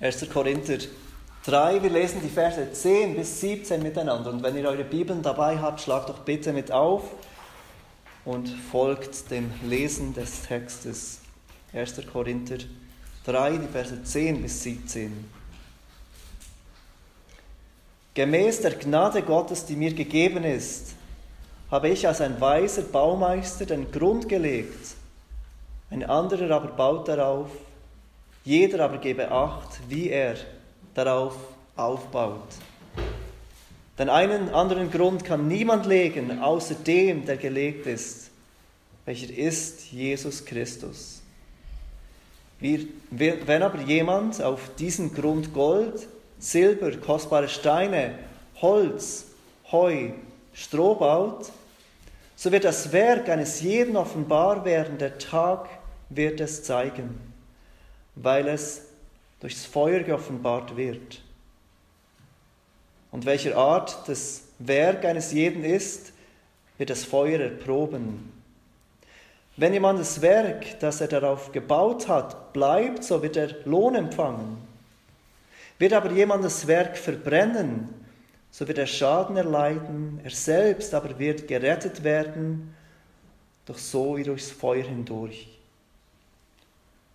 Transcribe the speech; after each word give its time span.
1. 0.00 0.30
Korinther 0.30 0.78
3, 1.44 1.82
wir 1.82 1.90
lesen 1.90 2.20
die 2.22 2.28
Verse 2.28 2.72
10 2.72 3.16
bis 3.16 3.40
17 3.40 3.82
miteinander. 3.82 4.30
Und 4.30 4.42
wenn 4.44 4.56
ihr 4.56 4.68
eure 4.68 4.84
Bibeln 4.84 5.22
dabei 5.22 5.58
habt, 5.58 5.80
schlagt 5.80 6.08
doch 6.08 6.20
bitte 6.20 6.52
mit 6.52 6.70
auf 6.70 7.02
und 8.24 8.48
folgt 8.48 9.30
dem 9.30 9.50
Lesen 9.64 10.14
des 10.14 10.42
Textes. 10.42 11.20
1. 11.72 12.06
Korinther 12.12 12.58
3, 13.24 13.58
die 13.58 13.66
Verse 13.66 14.02
10 14.02 14.40
bis 14.40 14.62
17. 14.62 15.30
Gemäß 18.14 18.60
der 18.60 18.74
Gnade 18.74 19.22
Gottes, 19.22 19.64
die 19.64 19.76
mir 19.76 19.94
gegeben 19.94 20.44
ist, 20.44 20.94
habe 21.70 21.88
ich 21.88 22.06
als 22.06 22.20
ein 22.20 22.40
weiser 22.40 22.82
Baumeister 22.82 23.66
den 23.66 23.90
Grund 23.90 24.28
gelegt, 24.28 24.94
ein 25.90 26.04
anderer 26.04 26.54
aber 26.54 26.68
baut 26.68 27.08
darauf, 27.08 27.50
jeder 28.48 28.84
aber 28.86 28.96
gebe 28.96 29.30
Acht, 29.30 29.78
wie 29.90 30.08
er 30.08 30.36
darauf 30.94 31.36
aufbaut. 31.76 32.48
Denn 33.98 34.08
einen 34.08 34.48
anderen 34.54 34.90
Grund 34.90 35.22
kann 35.22 35.48
niemand 35.48 35.84
legen, 35.84 36.40
außer 36.40 36.74
dem, 36.76 37.26
der 37.26 37.36
gelegt 37.36 37.86
ist, 37.86 38.30
welcher 39.04 39.36
ist 39.36 39.92
Jesus 39.92 40.46
Christus. 40.46 41.20
wenn 42.58 43.62
aber 43.62 43.82
jemand 43.82 44.42
auf 44.42 44.70
diesen 44.78 45.14
Grund 45.14 45.52
Gold, 45.52 46.08
Silber, 46.38 46.96
kostbare 46.96 47.48
Steine, 47.50 48.14
Holz, 48.62 49.26
Heu, 49.70 50.12
Stroh 50.54 50.94
baut, 50.94 51.50
so 52.34 52.50
wird 52.50 52.64
das 52.64 52.92
Werk 52.92 53.28
eines 53.28 53.60
jeden 53.60 53.94
offenbar 53.94 54.64
werden, 54.64 54.96
der 54.96 55.18
Tag 55.18 55.68
wird 56.08 56.40
es 56.40 56.62
zeigen, 56.62 57.27
weil 58.22 58.48
es 58.48 58.82
durchs 59.40 59.64
Feuer 59.64 60.00
geoffenbart 60.00 60.76
wird. 60.76 61.22
Und 63.10 63.24
welcher 63.24 63.56
Art 63.56 64.08
das 64.08 64.42
Werk 64.58 65.04
eines 65.04 65.32
jeden 65.32 65.64
ist, 65.64 66.12
wird 66.76 66.90
das 66.90 67.04
Feuer 67.04 67.40
erproben. 67.40 68.32
Wenn 69.56 69.72
jemand 69.72 69.98
das 69.98 70.22
Werk, 70.22 70.78
das 70.80 71.00
er 71.00 71.08
darauf 71.08 71.50
gebaut 71.50 72.06
hat, 72.06 72.52
bleibt, 72.52 73.02
so 73.02 73.22
wird 73.22 73.36
er 73.36 73.56
Lohn 73.64 73.94
empfangen. 73.94 74.58
Wird 75.78 75.92
aber 75.92 76.12
jemand 76.12 76.44
das 76.44 76.66
Werk 76.66 76.96
verbrennen, 76.96 77.88
so 78.50 78.66
wird 78.66 78.78
er 78.78 78.86
Schaden 78.86 79.36
erleiden, 79.36 80.20
er 80.22 80.30
selbst 80.30 80.94
aber 80.94 81.18
wird 81.18 81.48
gerettet 81.48 82.04
werden, 82.04 82.74
doch 83.66 83.78
so 83.78 84.16
wie 84.16 84.22
durchs 84.22 84.50
Feuer 84.50 84.84
hindurch. 84.84 85.57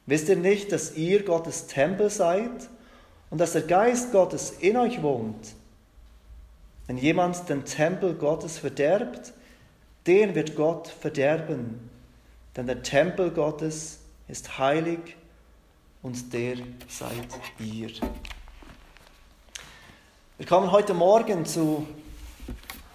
Wisst 0.06 0.28
ihr 0.30 0.36
nicht, 0.36 0.72
dass 0.72 0.96
ihr 0.96 1.24
Gottes 1.24 1.68
Tempel 1.68 2.10
seid 2.10 2.70
und 3.30 3.40
dass 3.40 3.54
der 3.54 3.62
Geist 3.62 4.12
Gottes 4.12 4.52
in 4.60 4.76
euch 4.78 5.02
wohnt? 5.02 5.56
Wenn 6.88 6.98
jemand 6.98 7.48
den 7.48 7.64
Tempel 7.64 8.14
Gottes 8.14 8.58
verderbt, 8.58 9.34
den 10.06 10.36
wird 10.36 10.56
Gott 10.56 10.90
verderben, 10.90 11.90
denn 12.58 12.68
der 12.68 12.84
Tempel 12.84 13.32
Gottes 13.32 14.00
ist 14.28 14.58
heilig 14.58 15.16
und 16.02 16.34
der 16.34 16.58
seid 16.90 17.28
ihr. 17.60 17.90
Wir 20.38 20.46
kommen 20.46 20.72
heute 20.72 20.94
Morgen 20.94 21.46
zu, 21.46 21.88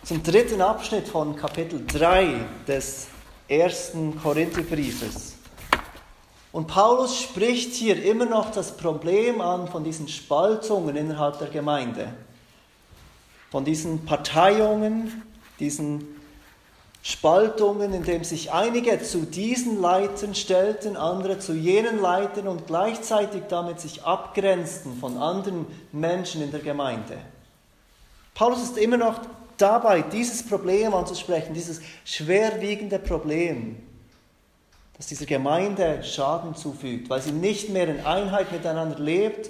zum 0.05 0.23
dritten 0.23 0.61
Abschnitt 0.61 1.09
von 1.09 1.34
Kapitel 1.34 1.86
3 1.86 2.41
des 2.67 3.06
ersten 3.48 4.20
Korintherbriefes. 4.20 5.38
Und 6.59 6.67
Paulus 6.67 7.20
spricht 7.20 7.75
hier 7.75 8.03
immer 8.03 8.25
noch 8.25 8.51
das 8.51 8.77
Problem 8.77 9.41
an 9.41 9.69
von 9.69 9.84
diesen 9.84 10.09
Spaltungen 10.09 10.97
innerhalb 10.97 11.39
der 11.39 11.51
Gemeinde, 11.51 12.09
von 13.53 13.64
diesen 13.64 14.05
Parteiungen, 14.05 15.23
diesen 15.61 16.05
Spaltungen, 17.01 17.95
in 17.95 18.02
denen 18.02 18.24
sich 18.24 18.51
einige 18.51 19.01
zu 19.01 19.18
diesen 19.18 19.80
Leitern 19.80 20.35
stellten, 20.35 20.97
andere 20.97 21.39
zu 21.39 21.52
jenen 21.52 22.02
Leitern 22.02 22.48
und 22.48 22.67
gleichzeitig 22.67 23.42
damit 23.48 23.79
sich 23.79 24.02
abgrenzten 24.02 24.98
von 24.98 25.17
anderen 25.17 25.64
Menschen 25.92 26.42
in 26.42 26.51
der 26.51 26.58
Gemeinde. 26.58 27.18
Paulus 28.35 28.64
ist 28.64 28.79
immer 28.79 28.97
noch 28.97 29.20
dabei, 29.58 30.02
dieses 30.02 30.45
Problem 30.45 30.92
anzusprechen, 30.92 31.55
dieses 31.55 31.80
schwerwiegende 32.05 32.98
Problem, 32.98 33.77
das 34.98 35.07
dieser 35.07 35.27
Gemeinde 35.27 36.03
Schaden 36.03 36.57
zufügt, 36.57 37.09
weil 37.09 37.23
sie 37.23 37.31
nicht 37.31 37.70
mehr 37.70 37.89
in 37.89 38.05
Einheit 38.05 38.51
miteinander 38.51 38.98
lebt 38.98 39.48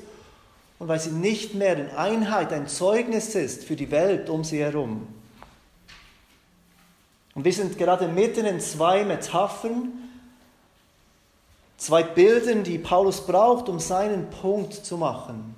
und 0.78 0.88
weil 0.88 1.00
sie 1.00 1.10
nicht 1.10 1.54
mehr 1.54 1.76
in 1.76 1.90
Einheit 1.90 2.52
ein 2.52 2.68
Zeugnis 2.68 3.34
ist 3.34 3.64
für 3.64 3.74
die 3.74 3.90
Welt 3.90 4.28
um 4.28 4.44
sie 4.44 4.60
herum. 4.60 5.08
Und 7.34 7.44
wir 7.44 7.52
sind 7.52 7.78
gerade 7.78 8.08
mitten 8.08 8.44
in 8.44 8.60
zwei 8.60 9.04
Metaphern, 9.04 9.92
zwei 11.78 12.02
Bildern, 12.02 12.62
die 12.62 12.78
Paulus 12.78 13.26
braucht, 13.26 13.70
um 13.70 13.80
seinen 13.80 14.28
Punkt 14.28 14.74
zu 14.74 14.98
machen. 14.98 15.54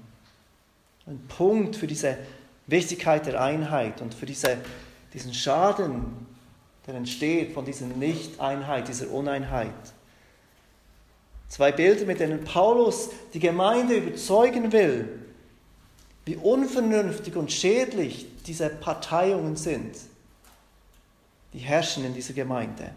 Ein 1.06 1.20
Punkt 1.26 1.74
für 1.74 1.88
diese 1.88 2.16
Wichtigkeit 2.68 3.26
der 3.26 3.40
Einheit 3.40 4.00
und 4.00 4.14
für 4.14 4.26
diese, 4.26 4.58
diesen 5.12 5.34
Schaden, 5.34 6.29
der 6.86 6.94
entsteht 6.94 7.52
von 7.52 7.64
dieser 7.64 7.86
Nicht-Einheit, 7.86 8.88
dieser 8.88 9.10
Uneinheit. 9.10 9.74
Zwei 11.48 11.72
Bilder, 11.72 12.06
mit 12.06 12.20
denen 12.20 12.44
Paulus 12.44 13.10
die 13.34 13.40
Gemeinde 13.40 13.96
überzeugen 13.96 14.72
will, 14.72 15.20
wie 16.24 16.36
unvernünftig 16.36 17.36
und 17.36 17.50
schädlich 17.50 18.26
diese 18.46 18.68
Parteiungen 18.68 19.56
sind 19.56 19.96
die 21.52 21.58
herrschen 21.58 22.04
in 22.04 22.14
dieser 22.14 22.34
Gemeinde. 22.34 22.92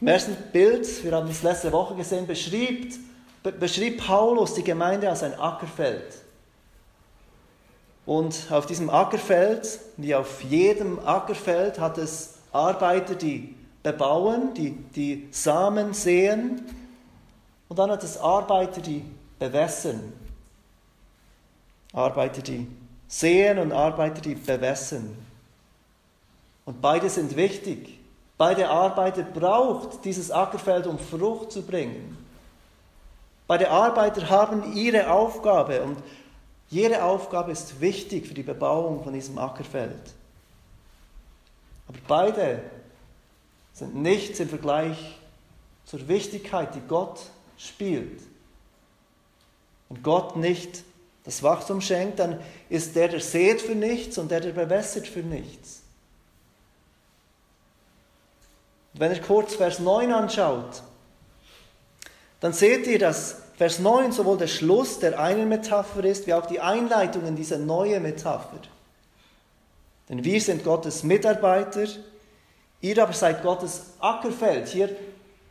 Im 0.00 0.08
ersten 0.08 0.36
Bild, 0.52 1.04
wir 1.04 1.12
haben 1.12 1.28
es 1.28 1.42
letzte 1.42 1.72
Woche 1.72 1.94
gesehen, 1.94 2.26
beschrieb, 2.26 2.94
beschrieb 3.42 4.04
Paulus 4.04 4.54
die 4.54 4.64
Gemeinde 4.64 5.08
als 5.08 5.22
ein 5.22 5.34
Ackerfeld. 5.34 6.21
Und 8.04 8.50
auf 8.50 8.66
diesem 8.66 8.90
Ackerfeld, 8.90 9.78
wie 9.96 10.14
auf 10.14 10.42
jedem 10.42 10.98
Ackerfeld, 11.06 11.78
hat 11.78 11.98
es 11.98 12.34
Arbeiter, 12.52 13.14
die 13.14 13.54
bebauen, 13.82 14.54
die, 14.54 14.70
die 14.70 15.28
Samen 15.30 15.94
säen. 15.94 16.62
Und 17.68 17.78
dann 17.78 17.90
hat 17.90 18.02
es 18.02 18.18
Arbeiter, 18.18 18.80
die 18.80 19.04
bewässern. 19.38 20.12
Arbeiter, 21.92 22.42
die 22.42 22.66
säen 23.06 23.58
und 23.58 23.72
Arbeiter, 23.72 24.20
die 24.20 24.34
bewässern. 24.34 25.16
Und 26.64 26.80
beide 26.80 27.08
sind 27.08 27.36
wichtig. 27.36 27.98
Beide 28.38 28.68
Arbeiter 28.68 29.22
braucht 29.22 30.04
dieses 30.04 30.30
Ackerfeld, 30.30 30.86
um 30.86 30.98
Frucht 30.98 31.52
zu 31.52 31.62
bringen. 31.62 32.16
Beide 33.46 33.70
Arbeiter 33.70 34.30
haben 34.30 34.72
ihre 34.74 35.10
Aufgabe 35.10 35.82
und 35.82 35.98
jede 36.72 37.04
Aufgabe 37.04 37.52
ist 37.52 37.82
wichtig 37.82 38.26
für 38.26 38.32
die 38.32 38.42
Bebauung 38.42 39.04
von 39.04 39.12
diesem 39.12 39.36
Ackerfeld. 39.36 40.14
Aber 41.86 41.98
beide 42.08 42.62
sind 43.74 43.94
nichts 43.94 44.40
im 44.40 44.48
Vergleich 44.48 44.96
zur 45.84 46.08
Wichtigkeit, 46.08 46.74
die 46.74 46.80
Gott 46.88 47.20
spielt. 47.58 48.22
Wenn 49.90 50.02
Gott 50.02 50.36
nicht 50.36 50.82
das 51.24 51.42
Wachstum 51.42 51.82
schenkt, 51.82 52.18
dann 52.18 52.40
ist 52.70 52.96
der, 52.96 53.08
der 53.08 53.20
sät 53.20 53.60
für 53.60 53.74
nichts 53.74 54.16
und 54.16 54.30
der, 54.30 54.40
der 54.40 54.52
bewässert 54.52 55.06
für 55.06 55.20
nichts. 55.20 55.82
Wenn 58.94 59.12
ihr 59.12 59.20
kurz 59.20 59.56
Vers 59.56 59.78
9 59.78 60.10
anschaut, 60.10 60.82
dann 62.40 62.54
seht 62.54 62.86
ihr, 62.86 62.98
dass 62.98 63.42
Vers 63.56 63.78
9 63.78 64.12
sowohl 64.12 64.38
der 64.38 64.46
Schluss 64.46 64.98
der 64.98 65.18
einen 65.18 65.48
Metapher 65.48 66.04
ist, 66.04 66.26
wie 66.26 66.34
auch 66.34 66.46
die 66.46 66.60
Einleitung 66.60 67.26
in 67.26 67.36
diese 67.36 67.58
neue 67.58 68.00
Metapher. 68.00 68.60
Denn 70.08 70.24
wir 70.24 70.40
sind 70.40 70.64
Gottes 70.64 71.02
Mitarbeiter, 71.02 71.86
ihr 72.80 73.02
aber 73.02 73.12
seid 73.12 73.42
Gottes 73.42 73.92
Ackerfeld. 74.00 74.68
Hier 74.68 74.90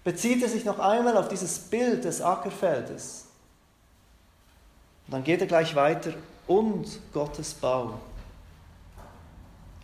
bezieht 0.03 0.41
er 0.43 0.49
sich 0.49 0.65
noch 0.65 0.79
einmal 0.79 1.15
auf 1.15 1.27
dieses 1.27 1.59
Bild 1.59 2.03
des 2.03 2.21
Ackerfeldes. 2.21 3.27
Und 5.07 5.13
dann 5.13 5.23
geht 5.23 5.41
er 5.41 5.47
gleich 5.47 5.75
weiter 5.75 6.13
und 6.47 6.87
Gottes 7.13 7.53
Bau. 7.53 7.93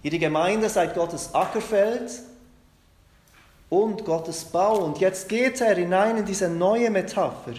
Ihr 0.04 0.12
die 0.12 0.20
Gemeinde 0.20 0.70
seid 0.70 0.96
Gottes 0.96 1.34
Ackerfeld 1.34 2.12
und 3.70 4.06
Gottes 4.06 4.46
Bau. 4.46 4.80
Und 4.80 5.00
jetzt 5.00 5.30
geht 5.30 5.62
er 5.62 5.76
hinein 5.76 6.18
in 6.18 6.26
diese 6.26 6.50
neue 6.50 6.90
Metapher 6.90 7.54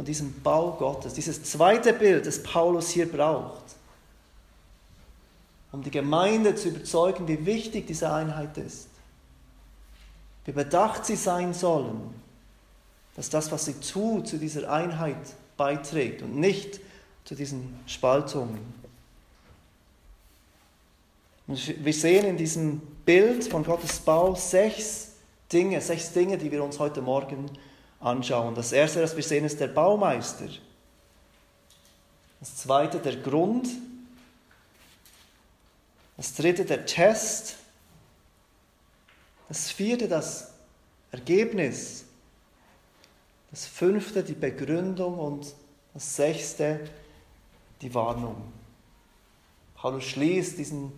von 0.00 0.06
diesem 0.06 0.32
Bau 0.40 0.72
Gottes, 0.78 1.12
dieses 1.12 1.42
zweite 1.42 1.92
Bild, 1.92 2.24
das 2.24 2.42
Paulus 2.42 2.88
hier 2.88 3.06
braucht, 3.06 3.64
um 5.72 5.82
die 5.82 5.90
Gemeinde 5.90 6.54
zu 6.54 6.70
überzeugen, 6.70 7.28
wie 7.28 7.44
wichtig 7.44 7.86
diese 7.86 8.10
Einheit 8.10 8.56
ist, 8.56 8.88
wie 10.46 10.52
bedacht 10.52 11.04
sie 11.04 11.16
sein 11.16 11.52
sollen, 11.52 12.14
dass 13.14 13.28
das, 13.28 13.52
was 13.52 13.66
sie 13.66 13.74
tut, 13.74 14.26
zu 14.26 14.38
dieser 14.38 14.72
Einheit 14.72 15.18
beiträgt 15.58 16.22
und 16.22 16.34
nicht 16.34 16.80
zu 17.26 17.34
diesen 17.34 17.78
Spaltungen. 17.86 18.72
Und 21.46 21.84
wir 21.84 21.92
sehen 21.92 22.24
in 22.24 22.38
diesem 22.38 22.80
Bild 23.04 23.44
von 23.44 23.64
Gottes 23.64 23.98
Bau 23.98 24.34
sechs 24.34 25.10
Dinge, 25.52 25.78
sechs 25.82 26.10
Dinge, 26.14 26.38
die 26.38 26.50
wir 26.50 26.64
uns 26.64 26.78
heute 26.78 27.02
Morgen 27.02 27.50
anschauen. 28.00 28.54
Das 28.54 28.72
erste, 28.72 29.02
was 29.02 29.14
wir 29.14 29.22
sehen, 29.22 29.44
ist 29.44 29.60
der 29.60 29.68
Baumeister. 29.68 30.48
Das 32.40 32.56
zweite, 32.56 32.98
der 32.98 33.16
Grund. 33.16 33.68
Das 36.16 36.34
dritte, 36.34 36.64
der 36.64 36.86
Test. 36.86 37.56
Das 39.48 39.70
vierte, 39.70 40.08
das 40.08 40.52
Ergebnis. 41.12 42.04
Das 43.50 43.66
fünfte, 43.66 44.22
die 44.22 44.34
Begründung. 44.34 45.18
Und 45.18 45.54
das 45.92 46.16
sechste, 46.16 46.80
die 47.82 47.94
Warnung. 47.94 48.52
Paulus 49.74 50.04
schließt 50.04 50.58
diesen 50.58 50.92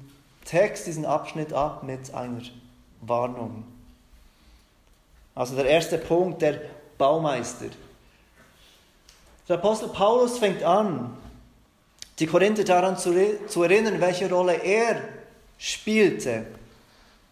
Text, 0.45 0.87
diesen 0.87 1.07
Abschnitt 1.07 1.53
ab 1.53 1.83
mit 1.83 2.13
einer 2.15 2.43
Warnung. 3.01 3.65
Also 5.35 5.57
der 5.57 5.67
erste 5.67 5.99
Punkt, 5.99 6.43
der 6.43 6.61
Baumeister. 7.03 7.67
Der 9.49 9.57
Apostel 9.57 9.89
Paulus 9.89 10.39
fängt 10.39 10.63
an, 10.63 11.17
die 12.21 12.29
Korinther 12.29 12.63
daran 12.63 12.97
zu, 12.97 13.13
zu 13.49 13.65
erinnern, 13.65 14.01
welche 14.01 14.31
Rolle 14.31 14.53
er 14.63 15.01
spielte 15.59 16.47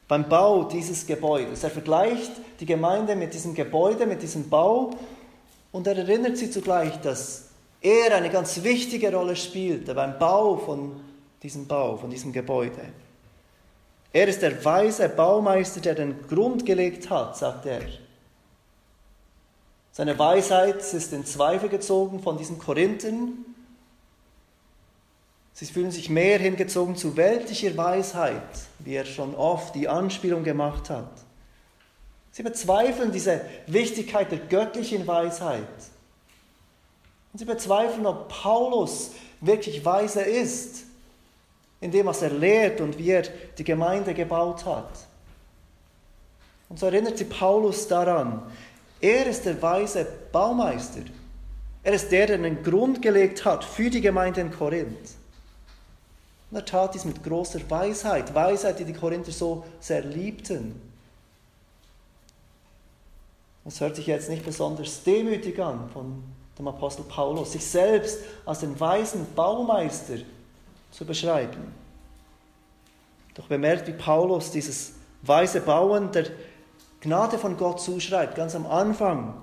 beim 0.08 0.28
Bau 0.28 0.64
dieses 0.64 1.06
Gebäudes. 1.06 1.62
Er 1.62 1.70
vergleicht 1.70 2.32
die 2.58 2.66
Gemeinde 2.66 3.14
mit 3.14 3.32
diesem 3.32 3.54
Gebäude, 3.54 4.06
mit 4.06 4.22
diesem 4.22 4.50
Bau 4.50 4.90
und 5.70 5.86
er 5.86 5.96
erinnert 5.96 6.36
sie 6.36 6.50
zugleich, 6.50 7.00
dass 7.02 7.50
er 7.80 8.16
eine 8.16 8.28
ganz 8.28 8.64
wichtige 8.64 9.14
Rolle 9.14 9.36
spielte 9.36 9.94
beim 9.94 10.18
Bau 10.18 10.56
von 10.56 11.00
diesem 11.44 11.68
Bau, 11.68 11.96
von 11.96 12.10
diesem 12.10 12.32
Gebäude. 12.32 12.82
Er 14.12 14.26
ist 14.26 14.42
der 14.42 14.64
weise 14.64 15.08
Baumeister, 15.08 15.80
der 15.80 15.94
den 15.94 16.26
Grund 16.26 16.66
gelegt 16.66 17.08
hat, 17.08 17.36
sagt 17.36 17.66
er. 17.66 17.82
Seine 20.00 20.18
Weisheit 20.18 20.80
ist 20.94 21.12
in 21.12 21.26
Zweifel 21.26 21.68
gezogen 21.68 22.22
von 22.22 22.38
diesen 22.38 22.58
Korinthern. 22.58 23.44
Sie 25.52 25.66
fühlen 25.66 25.90
sich 25.90 26.08
mehr 26.08 26.38
hingezogen 26.38 26.96
zu 26.96 27.18
weltlicher 27.18 27.76
Weisheit, 27.76 28.40
wie 28.78 28.94
er 28.94 29.04
schon 29.04 29.34
oft 29.34 29.74
die 29.74 29.88
Anspielung 29.88 30.42
gemacht 30.42 30.88
hat. 30.88 31.10
Sie 32.30 32.42
bezweifeln 32.42 33.12
diese 33.12 33.42
Wichtigkeit 33.66 34.32
der 34.32 34.38
göttlichen 34.38 35.06
Weisheit. 35.06 35.68
Und 37.34 37.38
sie 37.38 37.44
bezweifeln, 37.44 38.06
ob 38.06 38.30
Paulus 38.30 39.10
wirklich 39.42 39.84
weise 39.84 40.22
ist 40.22 40.84
in 41.82 41.90
dem, 41.90 42.06
was 42.06 42.22
er 42.22 42.30
lehrt 42.30 42.80
und 42.80 42.96
wie 42.96 43.10
er 43.10 43.24
die 43.58 43.64
Gemeinde 43.64 44.14
gebaut 44.14 44.64
hat. 44.64 44.88
Und 46.70 46.78
so 46.78 46.86
erinnert 46.86 47.18
sie 47.18 47.24
Paulus 47.24 47.86
daran, 47.86 48.50
er 49.00 49.26
ist 49.26 49.44
der 49.44 49.60
weise 49.60 50.06
Baumeister. 50.32 51.02
Er 51.82 51.92
ist 51.94 52.10
der, 52.12 52.26
der 52.26 52.36
einen 52.36 52.62
Grund 52.62 53.00
gelegt 53.00 53.44
hat 53.44 53.64
für 53.64 53.88
die 53.88 54.00
Gemeinde 54.00 54.42
in 54.42 54.50
Korinth. 54.50 55.16
Und 56.50 56.56
er 56.56 56.64
tat 56.64 56.94
dies 56.94 57.04
mit 57.04 57.22
großer 57.22 57.60
Weisheit, 57.70 58.34
Weisheit, 58.34 58.78
die 58.78 58.84
die 58.84 58.92
Korinther 58.92 59.32
so 59.32 59.64
sehr 59.78 60.02
liebten. 60.02 60.80
Das 63.64 63.80
hört 63.80 63.96
sich 63.96 64.06
jetzt 64.06 64.28
nicht 64.28 64.44
besonders 64.44 65.02
demütig 65.04 65.58
an 65.60 65.88
von 65.92 66.22
dem 66.58 66.68
Apostel 66.68 67.04
Paulus, 67.04 67.52
sich 67.52 67.64
selbst 67.64 68.18
als 68.44 68.60
den 68.60 68.78
weisen 68.78 69.26
Baumeister 69.34 70.18
zu 70.90 71.04
beschreiben. 71.04 71.72
Doch 73.34 73.46
bemerkt, 73.46 73.86
wie 73.86 73.92
Paulus 73.92 74.50
dieses 74.50 74.92
weise 75.22 75.60
Bauen 75.60 76.10
der 76.12 76.26
Gnade 77.00 77.38
von 77.38 77.56
Gott 77.56 77.80
zuschreibt, 77.80 78.34
ganz 78.34 78.54
am 78.54 78.66
Anfang 78.66 79.34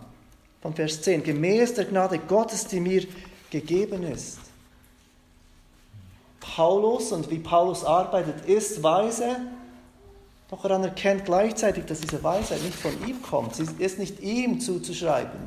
von 0.61 0.73
Vers 0.73 1.01
10, 1.01 1.23
gemäß 1.23 1.73
der 1.73 1.85
Gnade 1.85 2.19
Gottes, 2.19 2.67
die 2.67 2.79
mir 2.79 3.05
gegeben 3.49 4.03
ist. 4.03 4.39
Paulus 6.39 7.11
und 7.11 7.29
wie 7.29 7.39
Paulus 7.39 7.83
arbeitet, 7.83 8.45
ist 8.45 8.81
weise, 8.83 9.37
doch 10.49 10.63
er 10.63 10.71
anerkennt 10.71 11.25
gleichzeitig, 11.25 11.85
dass 11.85 11.99
diese 11.99 12.23
Weisheit 12.23 12.63
nicht 12.63 12.75
von 12.75 12.93
ihm 13.05 13.21
kommt. 13.21 13.55
Sie 13.55 13.65
ist 13.79 13.99
nicht 13.99 14.21
ihm 14.21 14.59
zuzuschreiben. 14.59 15.39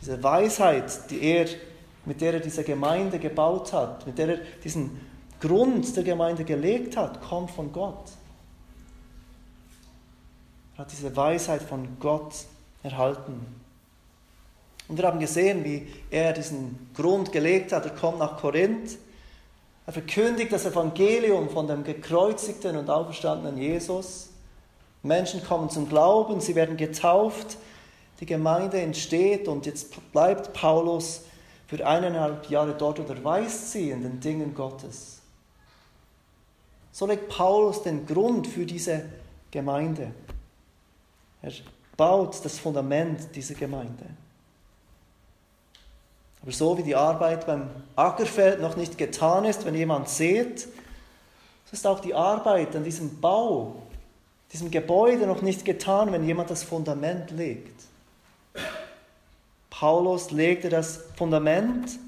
Diese 0.00 0.22
Weisheit, 0.22 1.10
die 1.10 1.22
er 1.22 1.46
mit 2.04 2.20
der 2.20 2.34
er 2.34 2.40
diese 2.40 2.64
Gemeinde 2.64 3.18
gebaut 3.18 3.72
hat, 3.72 4.06
mit 4.06 4.18
der 4.18 4.28
er 4.28 4.38
diesen 4.64 5.00
Grund 5.40 5.96
der 5.96 6.04
Gemeinde 6.04 6.44
gelegt 6.44 6.96
hat, 6.96 7.22
kommt 7.22 7.50
von 7.50 7.72
Gott. 7.72 8.04
Er 10.76 10.78
hat 10.78 10.92
diese 10.92 11.14
Weisheit 11.14 11.62
von 11.62 11.98
Gott 12.00 12.34
erhalten. 12.82 13.46
Und 14.88 14.98
wir 14.98 15.06
haben 15.06 15.20
gesehen, 15.20 15.64
wie 15.64 15.86
er 16.10 16.32
diesen 16.32 16.90
Grund 16.94 17.32
gelegt 17.32 17.72
hat. 17.72 17.84
Er 17.84 17.92
kommt 17.92 18.18
nach 18.18 18.38
Korinth. 18.38 18.98
Er 19.86 19.92
verkündigt 19.92 20.52
das 20.52 20.64
Evangelium 20.64 21.50
von 21.50 21.66
dem 21.66 21.84
gekreuzigten 21.84 22.76
und 22.76 22.88
auferstandenen 22.88 23.58
Jesus. 23.58 24.28
Menschen 25.02 25.42
kommen 25.44 25.68
zum 25.70 25.88
Glauben, 25.88 26.40
sie 26.40 26.54
werden 26.54 26.76
getauft, 26.76 27.56
die 28.20 28.26
Gemeinde 28.26 28.80
entsteht 28.80 29.48
und 29.48 29.66
jetzt 29.66 30.12
bleibt 30.12 30.52
Paulus 30.52 31.22
für 31.66 31.84
eineinhalb 31.84 32.48
Jahre 32.48 32.74
dort 32.74 33.00
oder 33.00 33.22
weiß 33.22 33.72
sie 33.72 33.90
in 33.90 34.02
den 34.02 34.20
Dingen 34.20 34.54
Gottes. 34.54 35.20
So 36.92 37.06
legt 37.06 37.28
Paulus 37.30 37.82
den 37.82 38.06
Grund 38.06 38.46
für 38.46 38.64
diese 38.64 39.06
Gemeinde. 39.50 40.12
Er 41.42 41.52
baut 41.96 42.44
das 42.44 42.58
Fundament 42.58 43.34
dieser 43.34 43.54
Gemeinde. 43.54 44.06
Aber 46.40 46.52
so 46.52 46.76
wie 46.78 46.82
die 46.82 46.96
Arbeit 46.96 47.46
beim 47.46 47.70
Ackerfeld 47.94 48.60
noch 48.60 48.76
nicht 48.76 48.98
getan 48.98 49.44
ist, 49.44 49.64
wenn 49.64 49.74
jemand 49.74 50.08
sät, 50.08 50.60
so 50.60 51.72
ist 51.72 51.86
auch 51.86 52.00
die 52.00 52.14
Arbeit 52.14 52.74
an 52.74 52.84
diesem 52.84 53.20
Bau, 53.20 53.76
diesem 54.52 54.70
Gebäude 54.70 55.26
noch 55.26 55.42
nicht 55.42 55.64
getan, 55.64 56.12
wenn 56.12 56.24
jemand 56.24 56.50
das 56.50 56.62
Fundament 56.64 57.30
legt. 57.30 57.80
Paulus 59.70 60.30
legte 60.30 60.68
das 60.68 61.00
Fundament, 61.16 61.98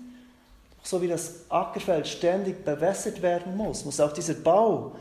so 0.82 1.00
wie 1.00 1.08
das 1.08 1.48
Ackerfeld 1.48 2.06
ständig 2.06 2.64
bewässert 2.64 3.22
werden 3.22 3.56
muss, 3.56 3.84
muss 3.84 4.00
auch 4.00 4.12
dieser 4.12 4.34
Bau, 4.34 4.94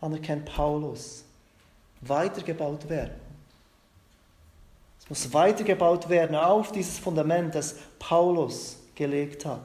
anerkennt 0.00 0.44
Paulus, 0.44 1.24
weitergebaut 2.02 2.88
werden. 2.88 3.29
Muss 5.10 5.32
weitergebaut 5.32 6.08
werden 6.08 6.36
auf 6.36 6.70
dieses 6.70 6.98
Fundament, 6.98 7.54
das 7.56 7.74
Paulus 7.98 8.76
gelegt 8.94 9.44
hat. 9.44 9.60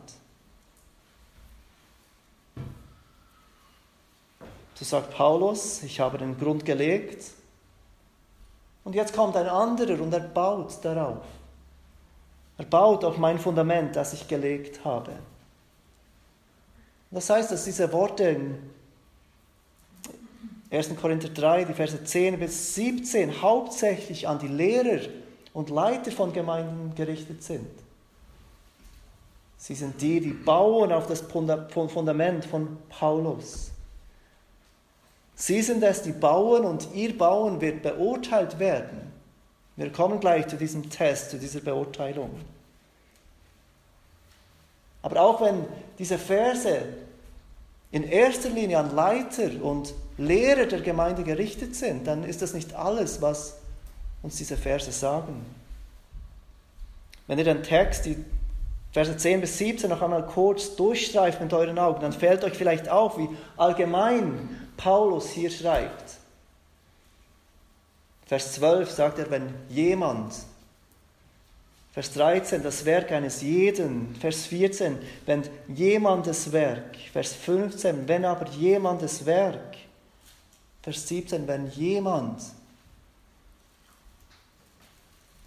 So 4.74 4.84
sagt 4.84 5.12
Paulus, 5.12 5.84
ich 5.84 6.00
habe 6.00 6.18
den 6.18 6.38
Grund 6.38 6.66
gelegt 6.66 7.26
und 8.84 8.96
jetzt 8.96 9.16
kommt 9.16 9.38
ein 9.38 9.48
anderer 9.48 10.02
und 10.02 10.12
er 10.12 10.20
baut 10.20 10.84
darauf. 10.84 11.24
Er 12.58 12.66
baut 12.66 13.04
auf 13.06 13.18
mein 13.20 13.38
Fundament, 13.38 13.96
das 13.96 14.14
ich 14.14 14.28
gelegt 14.28 14.84
habe. 14.84 15.12
Das 17.12 17.30
heißt, 17.30 17.52
dass 17.52 17.66
diese 17.66 17.94
Worte 17.94 18.24
in 18.24 18.58
1. 20.72 20.96
Korinther 21.00 21.30
3, 21.30 21.66
die 21.66 21.74
Verse 21.74 22.04
10 22.04 22.40
bis 22.40 22.74
17 22.74 23.44
hauptsächlich 23.44 24.28
an 24.28 24.40
die 24.40 24.48
Lehrer 24.48 25.02
und 25.56 25.72
Leiter 25.72 26.12
von 26.12 26.32
Gemeinden 26.32 26.94
gerichtet 26.94 27.42
sind. 27.42 27.68
Sie 29.58 29.74
sind 29.74 30.00
die, 30.00 30.20
die 30.20 30.34
bauen 30.34 30.92
auf 30.92 31.08
das 31.08 31.22
Fundament 31.22 32.46
von 32.46 32.78
Paulus. 32.90 33.72
Sie 35.34 35.64
sind 35.64 35.82
es, 35.82 36.04
die 36.04 36.12
bauen 36.12 36.66
und 36.66 36.90
ihr 36.94 37.18
Bauen 37.18 37.60
wird 37.60 37.82
beurteilt 37.82 38.60
werden 38.60 39.16
wir 39.78 39.92
kommen 39.92 40.20
gleich 40.20 40.48
zu 40.48 40.56
diesem 40.56 40.90
Test, 40.90 41.32
zu 41.32 41.38
dieser 41.38 41.60
Beurteilung. 41.60 42.30
Aber 45.02 45.22
auch 45.22 45.42
wenn 45.42 45.66
diese 46.00 46.18
Verse 46.18 46.82
in 47.92 48.04
erster 48.04 48.50
Linie 48.50 48.80
an 48.80 48.96
Leiter 48.96 49.50
und 49.62 49.94
Lehrer 50.18 50.66
der 50.66 50.82
Gemeinde 50.82 51.24
gerichtet 51.24 51.76
sind, 51.76 52.08
dann 52.08 52.24
ist 52.24 52.42
das 52.42 52.54
nicht 52.54 52.74
alles, 52.74 53.22
was 53.22 53.58
uns 54.26 54.38
diese 54.38 54.58
Verse 54.58 54.92
sagen. 54.92 55.46
Wenn 57.28 57.38
ihr 57.38 57.46
den 57.46 57.64
Text, 57.64 58.06
die 58.06 58.18
Verse 58.92 59.16
10 59.16 59.42
bis 59.42 59.58
17 59.58 59.90
noch 59.90 60.02
einmal 60.02 60.26
kurz 60.26 60.76
durchstreift 60.76 61.40
mit 61.42 61.54
euren 61.54 61.78
Augen, 61.78 62.02
dann 62.02 62.14
fällt 62.14 62.44
euch 62.44 62.54
vielleicht 62.54 62.90
auf, 62.90 63.18
wie 63.18 63.30
allgemein 63.56 64.68
Paulus 64.78 65.30
hier 65.30 65.52
schreibt. 65.52 66.16
Vers 68.26 68.54
12 68.54 68.90
sagt 68.90 69.20
er, 69.20 69.30
wenn 69.30 69.54
jemand, 69.70 70.34
Vers 71.94 72.12
13, 72.14 72.62
das 72.62 72.84
Werk 72.84 73.12
eines 73.14 73.42
jeden. 73.42 74.16
Vers 74.16 74.48
14, 74.48 74.98
wenn 75.26 75.44
jemandes 75.68 76.52
Werk. 76.52 76.98
Vers 77.14 77.34
15, 77.34 78.08
wenn 78.08 78.26
aber 78.26 78.50
jemandes 78.50 79.26
Werk. 79.26 79.78
Vers 80.82 81.08
17, 81.08 81.48
wenn 81.48 81.72
jemand. 81.72 82.42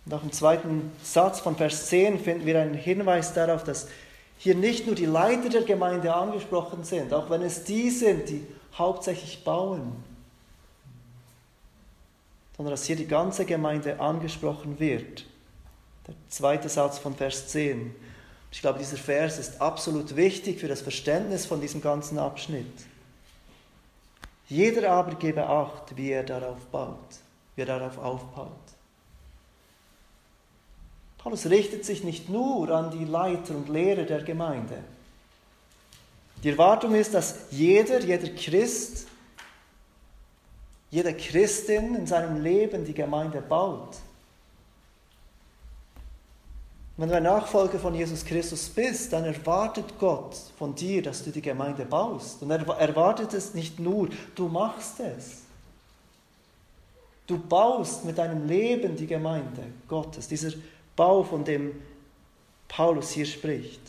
Und 0.09 0.15
auch 0.15 0.23
im 0.23 0.33
zweiten 0.33 0.91
Satz 1.03 1.41
von 1.41 1.55
Vers 1.55 1.89
10 1.89 2.19
finden 2.21 2.47
wir 2.47 2.59
einen 2.59 2.73
Hinweis 2.73 3.35
darauf, 3.35 3.63
dass 3.63 3.89
hier 4.39 4.55
nicht 4.55 4.87
nur 4.87 4.95
die 4.95 5.05
Leiter 5.05 5.51
der 5.51 5.65
Gemeinde 5.65 6.15
angesprochen 6.15 6.83
sind, 6.83 7.13
auch 7.13 7.29
wenn 7.29 7.43
es 7.43 7.65
die 7.65 7.91
sind, 7.91 8.27
die 8.31 8.47
hauptsächlich 8.75 9.45
bauen, 9.45 9.93
sondern 12.57 12.71
dass 12.71 12.87
hier 12.87 12.97
die 12.97 13.07
ganze 13.07 13.45
Gemeinde 13.45 14.01
angesprochen 14.01 14.81
wird. 14.81 15.27
Der 16.07 16.15
zweite 16.31 16.71
Satz 16.71 16.99
von 16.99 17.15
Vers 17.15 17.49
10. 17.49 17.95
Ich 18.51 18.63
glaube, 18.63 18.79
dieser 18.79 18.97
Vers 18.97 19.39
ist 19.39 19.61
absolut 19.61 20.17
wichtig 20.17 20.59
für 20.59 20.69
das 20.69 20.81
Verständnis 20.81 21.45
von 21.45 21.61
diesem 21.61 21.83
ganzen 21.83 22.19
Abschnitt. 22.19 22.65
Jeder 24.49 24.91
aber 24.91 25.17
gebe 25.17 25.47
Acht, 25.47 25.99
wie 25.99 26.13
er 26.13 26.23
darauf 26.23 26.65
baut, 26.73 26.97
wie 27.57 27.61
er 27.61 27.67
darauf 27.67 27.99
aufbaut. 27.99 28.68
Paulus 31.19 31.47
richtet 31.47 31.85
sich 31.85 32.05
nicht 32.05 32.29
nur 32.29 32.71
an 32.71 32.91
die 32.91 33.05
Leiter 33.05 33.55
und 33.55 33.69
Lehrer 33.69 34.05
der 34.05 34.23
Gemeinde. 34.23 34.79
Die 36.43 36.51
Erwartung 36.51 36.95
ist, 36.95 37.15
dass 37.15 37.35
jeder, 37.51 38.01
jeder 38.01 38.29
Christ, 38.29 39.09
jede 40.91 41.13
Christin 41.15 41.97
in 41.97 42.07
seinem 42.07 42.43
Leben 42.43 42.85
die 42.85 42.95
Gemeinde 42.95 43.41
baut. 43.41 43.97
Wenn 46.97 47.09
du 47.09 47.17
ein 47.17 47.23
Nachfolger 47.23 47.79
von 47.79 47.95
Jesus 47.95 48.25
Christus 48.25 48.69
bist, 48.69 49.13
dann 49.13 49.25
erwartet 49.25 49.85
Gott 50.01 50.37
von 50.59 50.75
dir, 50.75 51.01
dass 51.01 51.23
du 51.23 51.31
die 51.31 51.43
Gemeinde 51.43 51.85
baust. 51.85 52.43
Und 52.43 52.51
er 52.51 52.67
erwartet 52.67 53.35
es 53.35 53.55
nicht 53.55 53.79
nur, 53.79 54.09
du 54.35 54.49
machst 54.49 54.99
es. 54.99 55.43
Du 57.29 57.39
baust 57.39 58.05
mit 58.05 58.19
deinem 58.19 58.49
Leben 58.49 58.97
die 58.97 59.07
Gemeinde 59.07 59.63
Gottes, 59.87 60.27
dieser 60.27 60.51
Bau, 60.99 61.23
von 61.23 61.45
dem 61.45 61.81
Paulus 62.67 63.13
hier 63.13 63.25
spricht. 63.25 63.81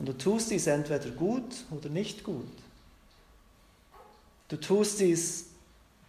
Und 0.00 0.08
du 0.08 0.18
tust 0.18 0.50
dies 0.50 0.66
entweder 0.66 1.10
gut 1.10 1.64
oder 1.70 1.88
nicht 1.88 2.24
gut. 2.24 2.44
Du 4.48 4.56
tust 4.56 4.98
dies 4.98 5.46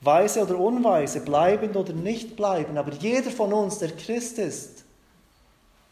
weise 0.01 0.41
oder 0.41 0.58
unweise, 0.58 1.22
bleibend 1.22 1.75
oder 1.75 1.94
nicht 1.94 2.36
bleibend, 2.36 2.79
aber 2.79 2.94
jeder 2.94 3.29
von 3.29 3.53
uns, 3.53 3.77
der 3.77 3.96
Christ 3.96 4.39
ist, 4.39 4.84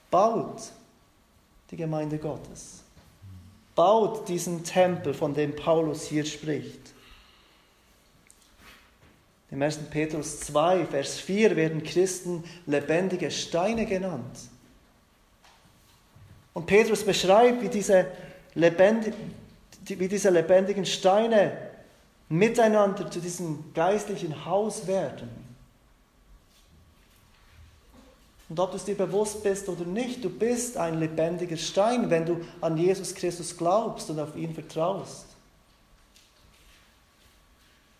baut 0.09 0.71
die 1.69 1.77
Gemeinde 1.77 2.17
Gottes, 2.17 2.81
baut 3.75 4.27
diesen 4.27 4.63
Tempel, 4.63 5.13
von 5.13 5.35
dem 5.35 5.55
Paulus 5.55 6.05
hier 6.05 6.25
spricht. 6.25 6.96
Im 9.49 9.61
1. 9.61 9.77
Petrus 9.89 10.41
2, 10.41 10.85
Vers 10.85 11.19
4 11.19 11.55
werden 11.55 11.83
Christen 11.83 12.43
lebendige 12.65 13.31
Steine 13.31 13.85
genannt. 13.85 14.37
Und 16.53 16.65
Petrus 16.65 17.03
beschreibt, 17.03 17.61
wie 17.61 17.69
diese, 17.69 18.07
lebendig, 18.55 19.13
wie 19.85 20.07
diese 20.07 20.29
lebendigen 20.29 20.85
Steine 20.85 21.55
miteinander 22.29 23.09
zu 23.09 23.19
diesem 23.19 23.73
geistlichen 23.73 24.45
Haus 24.45 24.85
werden. 24.87 25.29
Und 28.49 28.59
ob 28.59 28.71
du 28.71 28.77
es 28.77 28.85
dir 28.85 28.95
bewusst 28.95 29.43
bist 29.43 29.67
oder 29.69 29.85
nicht, 29.85 30.23
du 30.23 30.29
bist 30.29 30.77
ein 30.77 30.99
lebendiger 30.99 31.57
Stein, 31.57 32.09
wenn 32.09 32.25
du 32.25 32.41
an 32.61 32.77
Jesus 32.77 33.13
Christus 33.13 33.55
glaubst 33.55 34.09
und 34.09 34.19
auf 34.19 34.35
ihn 34.35 34.53
vertraust. 34.53 35.25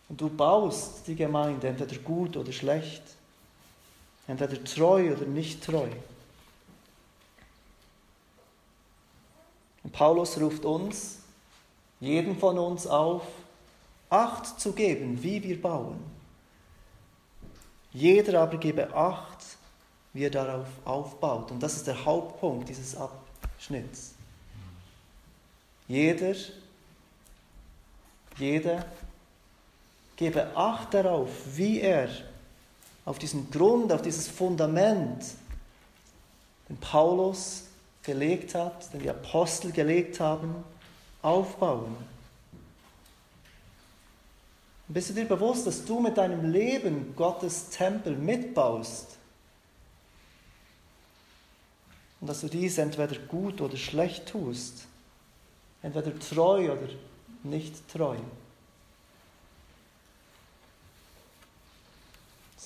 Und 0.08 0.20
du 0.20 0.28
baust 0.28 1.06
die 1.06 1.14
Gemeinde 1.14 1.68
entweder 1.68 1.96
gut 1.98 2.36
oder 2.36 2.52
schlecht, 2.52 3.02
entweder 4.26 4.62
treu 4.64 5.12
oder 5.12 5.26
nicht 5.26 5.62
treu. 5.62 5.88
Und 9.84 9.92
Paulus 9.92 10.40
ruft 10.40 10.64
uns, 10.64 11.18
jeden 12.00 12.38
von 12.38 12.58
uns 12.58 12.86
auf, 12.86 13.22
Acht 14.10 14.58
zu 14.58 14.72
geben, 14.72 15.22
wie 15.22 15.42
wir 15.42 15.60
bauen. 15.60 15.98
Jeder 17.92 18.40
aber 18.40 18.56
gebe 18.56 18.94
Acht, 18.94 19.44
wie 20.14 20.24
er 20.24 20.30
darauf 20.30 20.66
aufbaut. 20.84 21.50
Und 21.50 21.62
das 21.62 21.76
ist 21.76 21.86
der 21.86 22.04
Hauptpunkt 22.04 22.68
dieses 22.70 22.96
Abschnitts. 22.96 24.14
Jeder, 25.86 26.34
jeder 28.38 28.86
gebe 30.18 30.54
Acht 30.56 30.92
darauf, 30.92 31.30
wie 31.54 31.80
er 31.80 32.08
auf 33.04 33.18
diesen 33.18 33.50
Grund, 33.50 33.90
auf 33.92 34.02
dieses 34.02 34.28
Fundament, 34.28 35.24
den 36.68 36.76
Paulus 36.76 37.64
gelegt 38.02 38.54
hat, 38.54 38.92
den 38.92 39.00
die 39.00 39.08
Apostel 39.08 39.70
gelegt 39.70 40.20
haben, 40.20 40.56
aufbauen. 41.22 41.96
Und 44.88 44.94
bist 44.94 45.10
du 45.10 45.14
dir 45.14 45.24
bewusst, 45.24 45.66
dass 45.66 45.84
du 45.84 46.00
mit 46.00 46.18
deinem 46.18 46.50
Leben 46.50 47.14
Gottes 47.14 47.70
Tempel 47.70 48.16
mitbaust? 48.16 49.16
Und 52.20 52.26
dass 52.26 52.40
du 52.40 52.48
dies 52.48 52.76
entweder 52.78 53.16
gut 53.20 53.60
oder 53.60 53.76
schlecht 53.76 54.26
tust, 54.26 54.86
entweder 55.82 56.18
treu 56.18 56.72
oder 56.72 56.88
nicht 57.44 57.88
treu. 57.88 58.16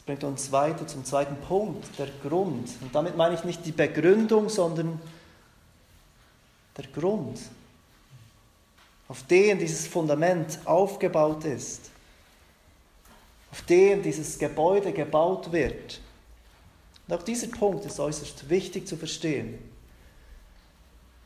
Das 0.03 0.07
bringt 0.07 0.25
uns 0.25 0.51
weiter 0.51 0.87
zum 0.87 1.05
zweiten 1.05 1.37
Punkt, 1.37 1.87
der 1.99 2.09
Grund. 2.23 2.69
Und 2.81 2.93
damit 2.93 3.17
meine 3.17 3.37
ich 3.37 3.45
nicht 3.45 3.65
die 3.65 3.73
Begründung, 3.73 4.49
sondern 4.49 5.01
der 6.77 6.87
Grund, 6.89 7.39
auf 9.09 9.23
den 9.25 9.59
dieses 9.59 9.87
Fundament 9.87 10.59
aufgebaut 10.65 11.45
ist 11.45 11.93
auf 13.53 13.61
dem 13.63 14.03
dieses 14.03 14.39
Gebäude 14.39 14.93
gebaut 14.93 15.53
wird. 15.53 16.01
Und 17.07 17.15
auch 17.15 17.23
dieser 17.23 17.49
Punkt 17.49 17.85
ist 17.85 18.01
äußerst 18.01 18.49
wichtig 18.49 18.89
zu 18.89 18.97
verstehen. 18.97 19.59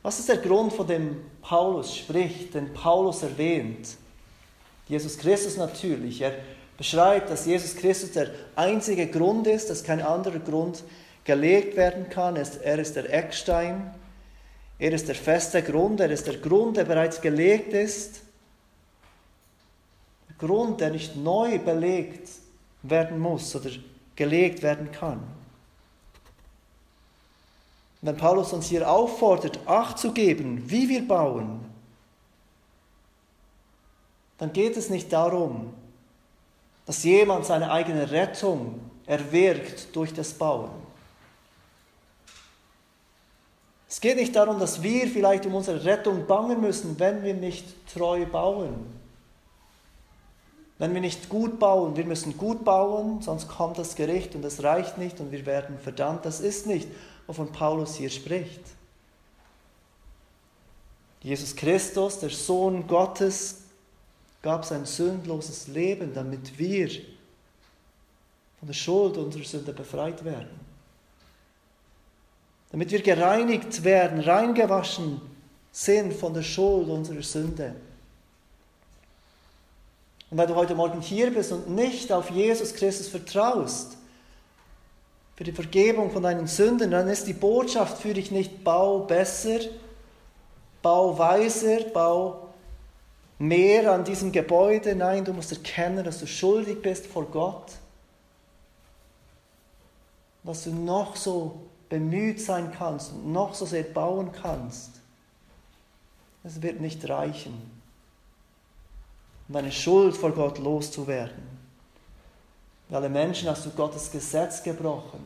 Was 0.03 0.19
ist 0.19 0.27
der 0.27 0.37
Grund, 0.37 0.73
von 0.73 0.85
dem 0.85 1.17
Paulus 1.41 1.95
spricht, 1.95 2.53
den 2.53 2.73
Paulus 2.73 3.23
erwähnt? 3.23 3.95
Jesus 4.89 5.17
Christus 5.17 5.55
natürlich. 5.55 6.21
Er 6.21 6.33
beschreibt, 6.77 7.29
dass 7.29 7.45
Jesus 7.45 7.75
Christus 7.75 8.11
der 8.11 8.29
einzige 8.55 9.07
Grund 9.07 9.47
ist, 9.47 9.69
dass 9.69 9.83
kein 9.83 10.01
anderer 10.01 10.39
Grund 10.39 10.83
gelegt 11.23 11.75
werden 11.75 12.09
kann. 12.09 12.35
Er 12.35 12.79
ist 12.79 12.95
der 12.95 13.13
Eckstein. 13.13 13.93
Er 14.79 14.91
ist 14.91 15.07
der 15.07 15.15
feste 15.15 15.61
Grund. 15.63 15.99
Er 15.99 16.11
ist 16.11 16.27
der 16.27 16.37
Grund, 16.37 16.77
der 16.77 16.85
bereits 16.85 17.19
gelegt 17.19 17.73
ist. 17.73 18.21
Grund, 20.37 20.81
der 20.81 20.91
nicht 20.91 21.15
neu 21.15 21.57
belegt 21.57 22.29
werden 22.83 23.19
muss 23.19 23.55
oder 23.55 23.71
gelegt 24.15 24.61
werden 24.61 24.91
kann. 24.91 25.21
wenn 28.01 28.15
Paulus 28.15 28.53
uns 28.53 28.67
hier 28.67 28.89
auffordert, 28.89 29.59
Acht 29.65 29.97
zu 29.97 30.13
geben, 30.13 30.63
wie 30.69 30.87
wir 30.87 31.05
bauen, 31.05 31.65
dann 34.37 34.53
geht 34.53 34.77
es 34.77 34.89
nicht 34.89 35.11
darum, 35.11 35.73
dass 36.87 37.03
jemand 37.03 37.45
seine 37.45 37.69
eigene 37.69 38.09
Rettung 38.09 38.79
erwirkt 39.05 39.93
durch 39.95 40.13
das 40.13 40.33
Bauen. 40.33 40.71
Es 43.89 44.01
geht 44.01 44.17
nicht 44.17 44.35
darum, 44.35 44.57
dass 44.59 44.81
wir 44.81 45.07
vielleicht 45.07 45.45
um 45.45 45.55
unsere 45.55 45.83
Rettung 45.83 46.25
bangen 46.25 46.61
müssen, 46.61 46.97
wenn 46.97 47.23
wir 47.23 47.33
nicht 47.33 47.65
treu 47.93 48.25
bauen. 48.25 48.73
Wenn 50.77 50.93
wir 50.93 51.01
nicht 51.01 51.27
gut 51.29 51.59
bauen, 51.59 51.97
wir 51.97 52.05
müssen 52.05 52.37
gut 52.37 52.63
bauen, 52.63 53.21
sonst 53.21 53.47
kommt 53.49 53.77
das 53.77 53.95
Gericht 53.95 54.35
und 54.35 54.45
es 54.45 54.63
reicht 54.63 54.97
nicht 54.97 55.19
und 55.19 55.31
wir 55.31 55.45
werden 55.45 55.77
verdammt. 55.79 56.25
Das 56.25 56.39
ist 56.39 56.67
nicht, 56.67 56.87
wovon 57.25 57.51
Paulus 57.51 57.95
hier 57.95 58.09
spricht. 58.09 58.61
Jesus 61.21 61.55
Christus, 61.55 62.19
der 62.19 62.29
Sohn 62.29 62.87
Gottes, 62.87 63.66
gab 64.41 64.65
sein 64.65 64.85
sündloses 64.85 65.67
Leben, 65.67 66.13
damit 66.13 66.57
wir 66.57 66.89
von 68.59 68.67
der 68.67 68.73
Schuld 68.73 69.17
unserer 69.17 69.43
Sünde 69.43 69.73
befreit 69.73 70.23
werden. 70.23 70.59
Damit 72.71 72.91
wir 72.91 73.01
gereinigt 73.01 73.83
werden, 73.83 74.19
reingewaschen 74.19 75.21
sind 75.71 76.13
von 76.13 76.33
der 76.33 76.43
Schuld 76.43 76.89
unserer 76.89 77.23
Sünde. 77.23 77.75
Und 80.29 80.37
weil 80.37 80.47
du 80.47 80.55
heute 80.55 80.75
Morgen 80.75 81.01
hier 81.01 81.31
bist 81.31 81.51
und 81.51 81.69
nicht 81.69 82.11
auf 82.11 82.29
Jesus 82.29 82.73
Christus 82.73 83.07
vertraust, 83.07 83.97
für 85.37 85.43
die 85.43 85.51
Vergebung 85.51 86.09
von 86.09 86.23
deinen 86.23 86.47
Sünden, 86.47 86.89
dann 86.89 87.07
ist 87.07 87.27
die 87.27 87.33
Botschaft 87.33 87.99
für 87.99 88.13
dich 88.15 88.31
nicht 88.31 88.63
bau 88.63 88.99
besser, 89.01 89.59
bau 90.81 91.17
weiser, 91.17 91.81
bau 91.93 92.46
mehr 93.39 93.91
an 93.91 94.03
diesem 94.03 94.31
Gebäude. 94.31 94.95
Nein, 94.95 95.25
du 95.25 95.33
musst 95.33 95.51
erkennen, 95.51 96.03
dass 96.03 96.19
du 96.19 96.27
schuldig 96.27 96.81
bist 96.81 97.05
vor 97.05 97.25
Gott. 97.25 97.73
Dass 100.43 100.63
du 100.63 100.71
noch 100.71 101.15
so 101.15 101.67
bemüht 101.89 102.41
sein 102.41 102.71
kannst 102.77 103.11
und 103.11 103.31
noch 103.31 103.53
so 103.53 103.65
sehr 103.65 103.83
bauen 103.83 104.31
kannst. 104.31 104.91
Es 106.43 106.61
wird 106.61 106.79
nicht 106.79 107.07
reichen, 107.09 107.53
um 109.47 109.53
deine 109.53 109.71
Schuld 109.71 110.15
vor 110.15 110.31
Gott 110.31 110.59
loszuwerden. 110.59 111.57
Wie 112.87 112.95
alle 112.95 113.09
Menschen 113.09 113.49
hast 113.49 113.65
du 113.65 113.69
Gottes 113.71 114.09
Gesetz 114.11 114.63
gebrochen. 114.63 115.19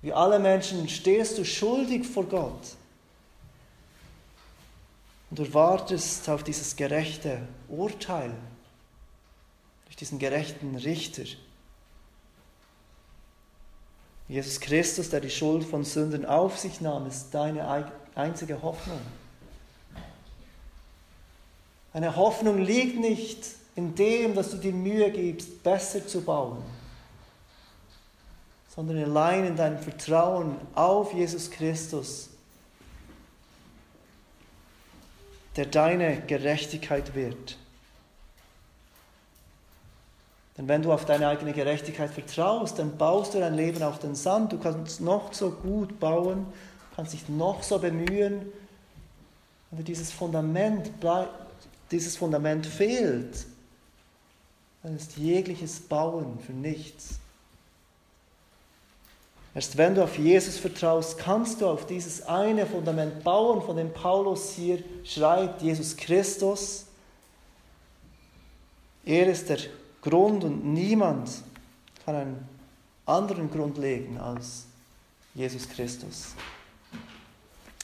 Wie 0.00 0.12
alle 0.12 0.38
Menschen 0.38 0.88
stehst 0.88 1.36
du 1.36 1.44
schuldig 1.44 2.06
vor 2.06 2.24
Gott. 2.24 2.76
Und 5.30 5.38
du 5.38 5.54
wartest 5.54 6.28
auf 6.28 6.42
dieses 6.42 6.76
gerechte 6.76 7.40
Urteil, 7.68 8.32
durch 9.84 9.96
diesen 9.96 10.18
gerechten 10.18 10.76
Richter. 10.76 11.24
Jesus 14.28 14.60
Christus, 14.60 15.10
der 15.10 15.20
die 15.20 15.30
Schuld 15.30 15.64
von 15.64 15.84
Sünden 15.84 16.26
auf 16.26 16.58
sich 16.58 16.80
nahm, 16.80 17.06
ist 17.06 17.30
deine 17.30 17.90
einzige 18.14 18.60
Hoffnung. 18.62 19.00
Eine 21.92 22.14
Hoffnung 22.16 22.58
liegt 22.58 23.00
nicht 23.00 23.46
in 23.74 23.94
dem, 23.94 24.34
dass 24.34 24.50
du 24.50 24.58
dir 24.58 24.72
Mühe 24.72 25.10
gibst, 25.10 25.62
besser 25.62 26.06
zu 26.06 26.20
bauen, 26.20 26.62
sondern 28.74 29.02
allein 29.02 29.44
in 29.46 29.56
deinem 29.56 29.78
Vertrauen 29.78 30.56
auf 30.74 31.14
Jesus 31.14 31.50
Christus, 31.50 32.28
der 35.58 35.66
deine 35.66 36.20
Gerechtigkeit 36.22 37.16
wird. 37.16 37.58
Denn 40.56 40.68
wenn 40.68 40.82
du 40.82 40.92
auf 40.92 41.04
deine 41.04 41.26
eigene 41.26 41.52
Gerechtigkeit 41.52 42.10
vertraust, 42.10 42.78
dann 42.78 42.96
baust 42.96 43.34
du 43.34 43.40
dein 43.40 43.54
Leben 43.54 43.82
auf 43.82 43.98
den 43.98 44.14
Sand. 44.14 44.52
Du 44.52 44.58
kannst 44.58 45.00
noch 45.00 45.32
so 45.32 45.50
gut 45.50 45.98
bauen, 45.98 46.46
kannst 46.94 47.12
dich 47.12 47.28
noch 47.28 47.64
so 47.64 47.80
bemühen. 47.80 48.46
Wenn 49.72 49.84
dieses 49.84 50.12
Fundament, 50.12 50.90
dieses 51.90 52.16
Fundament 52.16 52.64
fehlt, 52.64 53.44
dann 54.84 54.94
ist 54.94 55.16
jegliches 55.16 55.80
Bauen 55.80 56.38
für 56.38 56.52
nichts. 56.52 57.18
Erst 59.54 59.76
wenn 59.76 59.94
du 59.94 60.04
auf 60.04 60.18
Jesus 60.18 60.58
vertraust, 60.58 61.18
kannst 61.18 61.60
du 61.60 61.66
auf 61.66 61.86
dieses 61.86 62.22
eine 62.26 62.66
Fundament 62.66 63.24
bauen, 63.24 63.62
von 63.62 63.76
dem 63.76 63.92
Paulus 63.92 64.52
hier 64.52 64.82
schreibt, 65.04 65.62
Jesus 65.62 65.96
Christus. 65.96 66.86
Er 69.04 69.26
ist 69.26 69.48
der 69.48 69.58
Grund 70.02 70.44
und 70.44 70.64
niemand 70.64 71.30
kann 72.04 72.14
einen 72.14 72.48
anderen 73.06 73.50
Grund 73.50 73.78
legen 73.78 74.18
als 74.18 74.66
Jesus 75.34 75.68
Christus. 75.68 76.34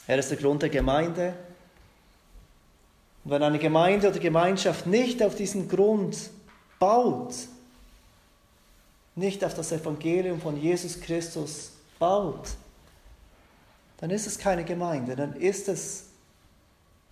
Er 0.07 0.19
ist 0.19 0.29
der 0.29 0.37
Grund 0.37 0.61
der 0.61 0.69
Gemeinde. 0.69 1.33
Und 3.23 3.31
wenn 3.31 3.41
eine 3.41 3.57
Gemeinde 3.57 4.09
oder 4.09 4.19
Gemeinschaft 4.19 4.85
nicht 4.85 5.23
auf 5.23 5.35
diesen 5.35 5.67
Grund 5.67 6.29
baut, 6.79 7.33
nicht 9.15 9.43
auf 9.43 9.53
das 9.53 9.71
Evangelium 9.71 10.39
von 10.41 10.61
Jesus 10.61 10.99
Christus 10.99 11.71
baut, 11.97 12.49
dann 13.97 14.09
ist 14.09 14.27
es 14.27 14.37
keine 14.37 14.63
Gemeinde, 14.63 15.15
dann 15.15 15.33
ist 15.33 15.69
es 15.69 16.05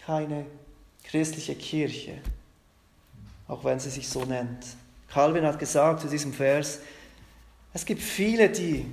keine 0.05 0.45
christliche 1.03 1.55
Kirche, 1.55 2.19
auch 3.47 3.63
wenn 3.63 3.79
sie 3.79 3.89
sich 3.89 4.07
so 4.07 4.25
nennt. 4.25 4.65
Calvin 5.07 5.45
hat 5.45 5.59
gesagt 5.59 6.01
zu 6.01 6.07
diesem 6.07 6.33
Vers, 6.33 6.79
es 7.73 7.85
gibt 7.85 8.01
viele, 8.01 8.49
die, 8.49 8.85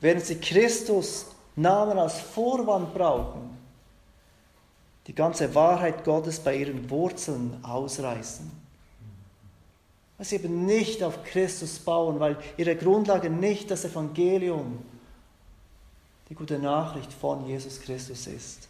während 0.00 0.24
sie 0.24 0.36
Christus 0.36 1.26
Namen 1.56 1.98
als 1.98 2.20
Vorwand 2.20 2.94
brauchen, 2.94 3.56
die 5.06 5.14
ganze 5.14 5.54
Wahrheit 5.54 6.04
Gottes 6.04 6.38
bei 6.38 6.56
ihren 6.56 6.88
Wurzeln 6.90 7.64
ausreißen. 7.64 8.67
Weil 10.18 10.26
sie 10.26 10.34
eben 10.36 10.66
nicht 10.66 11.02
auf 11.02 11.24
Christus 11.24 11.78
bauen, 11.78 12.20
weil 12.20 12.36
ihre 12.56 12.76
Grundlage 12.76 13.30
nicht 13.30 13.70
das 13.70 13.84
Evangelium, 13.84 14.82
die 16.28 16.34
gute 16.34 16.58
Nachricht 16.58 17.12
von 17.12 17.46
Jesus 17.46 17.80
Christus 17.80 18.26
ist. 18.26 18.68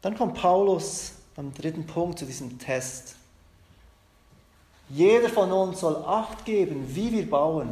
Dann 0.00 0.16
kommt 0.16 0.34
Paulus 0.34 1.12
am 1.36 1.52
dritten 1.52 1.86
Punkt 1.86 2.18
zu 2.18 2.24
diesem 2.24 2.58
Test. 2.58 3.16
Jeder 4.88 5.28
von 5.28 5.50
uns 5.52 5.80
soll 5.80 5.96
Acht 6.04 6.44
geben, 6.44 6.94
wie 6.94 7.12
wir 7.12 7.28
bauen. 7.28 7.70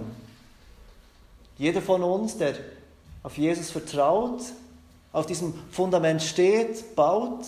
Jeder 1.58 1.82
von 1.82 2.02
uns, 2.02 2.38
der 2.38 2.54
auf 3.22 3.36
Jesus 3.36 3.70
vertraut, 3.70 4.40
auf 5.12 5.26
diesem 5.26 5.52
Fundament 5.70 6.22
steht, 6.22 6.94
baut. 6.96 7.44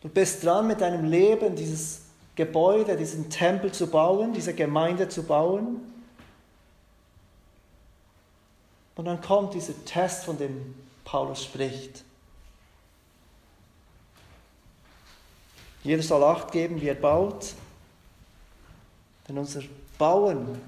Du 0.00 0.08
bist 0.08 0.44
dran, 0.44 0.66
mit 0.66 0.80
deinem 0.80 1.04
Leben 1.04 1.56
dieses 1.56 2.02
Gebäude, 2.36 2.96
diesen 2.96 3.28
Tempel 3.30 3.72
zu 3.72 3.88
bauen, 3.88 4.32
diese 4.32 4.54
Gemeinde 4.54 5.08
zu 5.08 5.24
bauen. 5.24 5.80
Und 8.94 9.04
dann 9.04 9.20
kommt 9.20 9.54
dieser 9.54 9.84
Test, 9.84 10.24
von 10.24 10.38
dem 10.38 10.74
Paulus 11.04 11.44
spricht. 11.44 12.04
Jeder 15.82 16.02
soll 16.02 16.22
Acht 16.24 16.52
geben, 16.52 16.80
wie 16.80 16.88
er 16.88 16.94
baut. 16.94 17.54
Denn 19.28 19.38
unser 19.38 19.62
Bauen, 19.98 20.60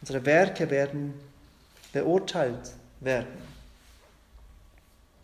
unsere 0.00 0.24
Werke 0.24 0.70
werden 0.70 1.14
beurteilt 1.92 2.74
werden. 3.00 3.28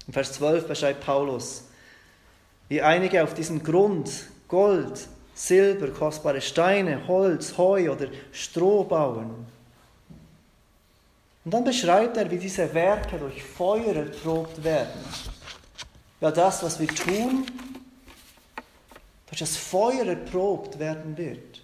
In 0.07 0.12
Vers 0.12 0.33
12 0.35 0.66
beschreibt 0.66 1.05
Paulus, 1.05 1.64
wie 2.68 2.83
einige 2.83 3.22
auf 3.22 3.35
diesen 3.35 3.62
Grund 3.62 4.11
Gold, 4.48 5.09
Silber, 5.35 5.88
kostbare 5.88 6.40
Steine, 6.40 7.07
Holz, 7.07 7.57
Heu 7.59 7.90
oder 7.90 8.07
Stroh 8.33 8.85
bauen. 8.85 9.46
Und 11.44 11.55
dann 11.55 11.62
beschreibt 11.62 12.16
er, 12.16 12.31
wie 12.31 12.38
diese 12.38 12.72
Werke 12.74 13.18
durch 13.18 13.42
Feuer 13.42 13.94
erprobt 13.94 14.64
werden. 14.64 15.00
Ja, 16.20 16.31
das, 16.31 16.62
was 16.62 16.81
wir 16.81 16.88
tun, 16.88 17.46
durch 19.29 19.38
das 19.38 19.57
Feuer 19.57 20.07
erprobt 20.07 20.79
werden 20.79 21.16
wird. 21.16 21.61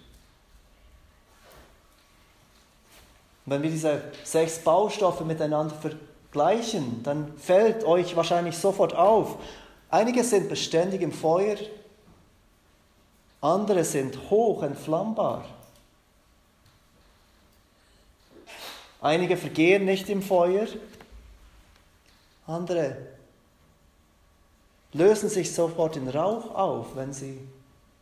Und 3.45 3.51
wenn 3.53 3.63
wir 3.63 3.71
diese 3.71 4.01
sechs 4.23 4.59
Baustoffe 4.59 5.21
miteinander 5.25 5.75
vergleichen, 5.75 7.03
dann 7.03 7.37
fällt 7.37 7.83
euch 7.83 8.15
wahrscheinlich 8.15 8.57
sofort 8.57 8.95
auf, 8.95 9.37
einige 9.93 10.23
sind 10.23 10.49
beständig 10.49 11.01
im 11.01 11.11
Feuer, 11.11 11.55
andere 13.41 13.83
sind 13.83 14.31
hoch 14.31 14.63
entflammbar. 14.63 15.45
Einige 19.01 19.37
vergehen 19.37 19.85
nicht 19.85 20.09
im 20.09 20.23
Feuer, 20.23 20.67
andere 22.47 22.97
lösen 24.93 25.29
sich 25.29 25.53
sofort 25.53 25.95
in 25.95 26.07
Rauch 26.07 26.55
auf, 26.55 26.95
wenn 26.95 27.13
sie 27.13 27.37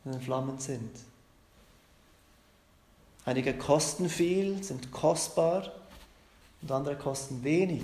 in 0.06 0.14
den 0.14 0.22
Flammen 0.22 0.60
sind. 0.60 0.92
Einige 3.26 3.54
kosten 3.58 4.10
viel, 4.10 4.64
sind 4.64 4.92
kostbar 4.92 5.74
und 6.62 6.72
andere 6.72 6.96
kosten 6.96 7.44
wenig. 7.44 7.84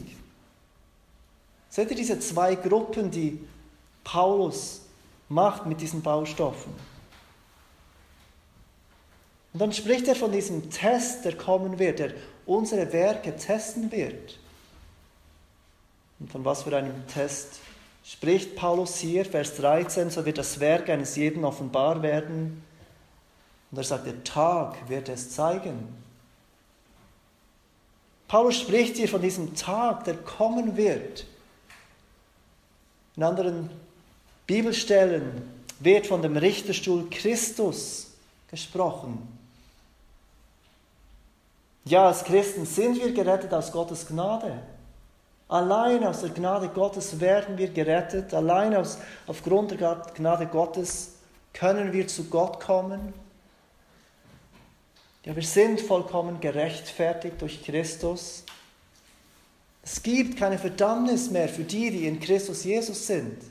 Seht 1.69 1.89
ihr 1.89 1.97
diese 1.97 2.19
zwei 2.21 2.55
Gruppen, 2.55 3.11
die 3.11 3.45
Paulus 4.07 4.83
macht 5.27 5.65
mit 5.65 5.81
diesen 5.81 6.01
Baustoffen? 6.01 6.73
Und 9.51 9.59
dann 9.59 9.73
spricht 9.73 10.07
er 10.07 10.15
von 10.15 10.31
diesem 10.31 10.69
Test, 10.69 11.25
der 11.25 11.35
kommen 11.35 11.77
wird, 11.77 11.99
der 11.99 12.13
unsere 12.45 12.93
Werke 12.93 13.35
testen 13.35 13.91
wird. 13.91 14.39
Und 16.19 16.31
von 16.31 16.45
was 16.45 16.63
für 16.63 16.75
einem 16.75 17.05
Test 17.07 17.59
spricht 18.05 18.55
Paulus 18.55 18.97
hier? 18.97 19.25
Vers 19.25 19.57
13, 19.57 20.09
so 20.09 20.25
wird 20.25 20.37
das 20.37 20.61
Werk 20.61 20.89
eines 20.89 21.17
jeden 21.17 21.43
offenbar 21.43 22.01
werden, 22.01 22.63
und 23.69 23.77
er 23.77 23.83
sagt, 23.83 24.05
der 24.05 24.23
Tag 24.23 24.87
wird 24.87 25.09
es 25.09 25.31
zeigen. 25.31 25.93
Paulus 28.29 28.55
spricht 28.61 28.95
hier 28.95 29.09
von 29.09 29.21
diesem 29.21 29.53
Tag, 29.55 30.05
der 30.05 30.15
kommen 30.15 30.77
wird. 30.77 31.25
In 33.17 33.23
anderen 33.23 33.69
Bibelstellen 34.47 35.43
wird 35.79 36.07
von 36.07 36.21
dem 36.21 36.37
Richterstuhl 36.37 37.09
Christus 37.09 38.07
gesprochen. 38.49 39.27
Ja, 41.85 42.07
als 42.07 42.23
Christen 42.23 42.65
sind 42.65 42.99
wir 42.99 43.13
gerettet 43.13 43.53
aus 43.53 43.71
Gottes 43.71 44.07
Gnade. 44.07 44.61
Allein 45.49 46.03
aus 46.03 46.21
der 46.21 46.31
Gnade 46.31 46.69
Gottes 46.69 47.19
werden 47.19 47.57
wir 47.57 47.69
gerettet. 47.69 48.33
Allein 48.33 48.75
aus, 48.75 48.97
aufgrund 49.27 49.71
der 49.71 50.01
Gnade 50.15 50.47
Gottes 50.47 51.13
können 51.53 51.93
wir 51.93 52.07
zu 52.07 52.25
Gott 52.25 52.59
kommen. 52.59 53.13
Ja, 55.23 55.35
wir 55.35 55.43
sind 55.43 55.81
vollkommen 55.81 56.39
gerechtfertigt 56.39 57.41
durch 57.41 57.63
Christus. 57.63 58.43
Es 59.83 60.03
gibt 60.03 60.37
keine 60.37 60.57
Verdammnis 60.57 61.29
mehr 61.31 61.47
für 61.47 61.63
die, 61.63 61.91
die 61.91 62.07
in 62.07 62.19
Christus 62.19 62.65
Jesus 62.65 63.07
sind. 63.07 63.41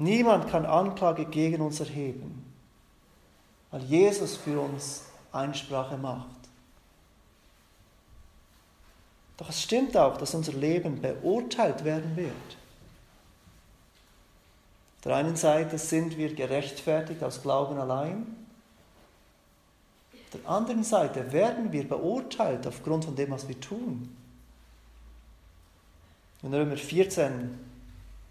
Niemand 0.00 0.48
kann 0.48 0.64
Anklage 0.64 1.26
gegen 1.26 1.60
uns 1.60 1.78
erheben, 1.78 2.42
weil 3.70 3.82
Jesus 3.82 4.34
für 4.34 4.58
uns 4.58 5.04
Einsprache 5.30 5.98
macht. 5.98 6.40
Doch 9.36 9.50
es 9.50 9.62
stimmt 9.62 9.94
auch, 9.98 10.16
dass 10.16 10.34
unser 10.34 10.54
Leben 10.54 11.02
beurteilt 11.02 11.84
werden 11.84 12.16
wird. 12.16 12.32
Auf 14.96 15.02
der 15.04 15.16
einen 15.16 15.36
Seite 15.36 15.76
sind 15.76 16.16
wir 16.16 16.34
gerechtfertigt 16.34 17.22
aus 17.22 17.42
Glauben 17.42 17.78
allein. 17.78 18.26
Auf 20.14 20.40
der 20.40 20.50
anderen 20.50 20.82
Seite 20.82 21.30
werden 21.30 21.72
wir 21.72 21.86
beurteilt 21.86 22.66
aufgrund 22.66 23.04
von 23.04 23.16
dem, 23.16 23.32
was 23.32 23.46
wir 23.46 23.60
tun. 23.60 24.16
In 26.42 26.54
Römer 26.54 26.78
14, 26.78 27.69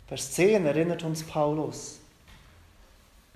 Vers 0.10 0.32
10 0.32 0.66
erinnert 0.66 1.04
uns 1.04 1.22
Paulus. 1.24 2.00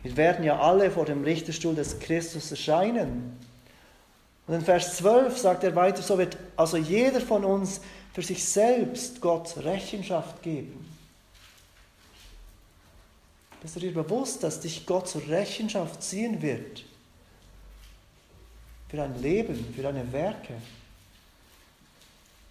Wir 0.01 0.17
werden 0.17 0.43
ja 0.43 0.59
alle 0.59 0.89
vor 0.89 1.05
dem 1.05 1.23
Richterstuhl 1.23 1.75
des 1.75 1.99
Christus 1.99 2.49
erscheinen. 2.49 3.39
Und 4.47 4.55
in 4.55 4.61
Vers 4.61 4.97
12 4.97 5.37
sagt 5.37 5.63
er 5.63 5.75
weiter, 5.75 6.01
so 6.01 6.17
wird 6.17 6.35
also 6.57 6.77
jeder 6.77 7.21
von 7.21 7.45
uns 7.45 7.79
für 8.11 8.23
sich 8.23 8.43
selbst 8.43 9.21
Gott 9.21 9.55
Rechenschaft 9.57 10.41
geben. 10.41 10.83
Bist 13.61 13.75
du 13.75 13.79
dir 13.79 13.93
bewusst, 13.93 14.41
dass 14.41 14.59
dich 14.59 14.87
Gott 14.87 15.07
zur 15.07 15.27
Rechenschaft 15.27 16.01
ziehen 16.01 16.41
wird? 16.41 16.83
Für 18.89 18.97
dein 18.97 19.21
Leben, 19.21 19.73
für 19.75 19.83
deine 19.83 20.11
Werke, 20.11 20.55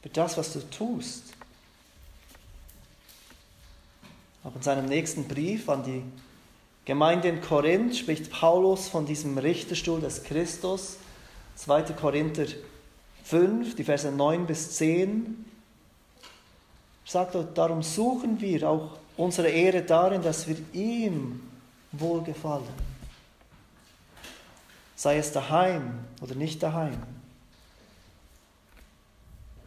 für 0.00 0.08
das, 0.10 0.38
was 0.38 0.52
du 0.52 0.60
tust. 0.70 1.24
Auch 4.44 4.54
in 4.56 4.62
seinem 4.62 4.86
nächsten 4.86 5.28
Brief 5.28 5.68
an 5.68 5.84
die 5.84 6.02
Gemeinde 6.84 7.28
in 7.28 7.40
Korinth 7.40 7.96
spricht 7.96 8.30
Paulus 8.30 8.88
von 8.88 9.06
diesem 9.06 9.38
Richterstuhl 9.38 10.00
des 10.00 10.24
Christus 10.24 10.96
2. 11.54 11.82
Korinther 11.92 12.46
5, 13.22 13.76
die 13.76 13.84
Verse 13.84 14.10
9 14.10 14.46
bis 14.46 14.72
10, 14.72 15.44
sagt 17.04 17.36
dort, 17.36 17.56
darum 17.56 17.82
suchen 17.82 18.40
wir 18.40 18.68
auch 18.68 18.98
unsere 19.16 19.48
Ehre 19.48 19.82
darin, 19.82 20.22
dass 20.22 20.48
wir 20.48 20.56
ihm 20.72 21.40
wohlgefallen. 21.92 22.92
Sei 24.96 25.18
es 25.18 25.30
daheim 25.30 26.00
oder 26.20 26.34
nicht 26.34 26.62
daheim. 26.62 27.00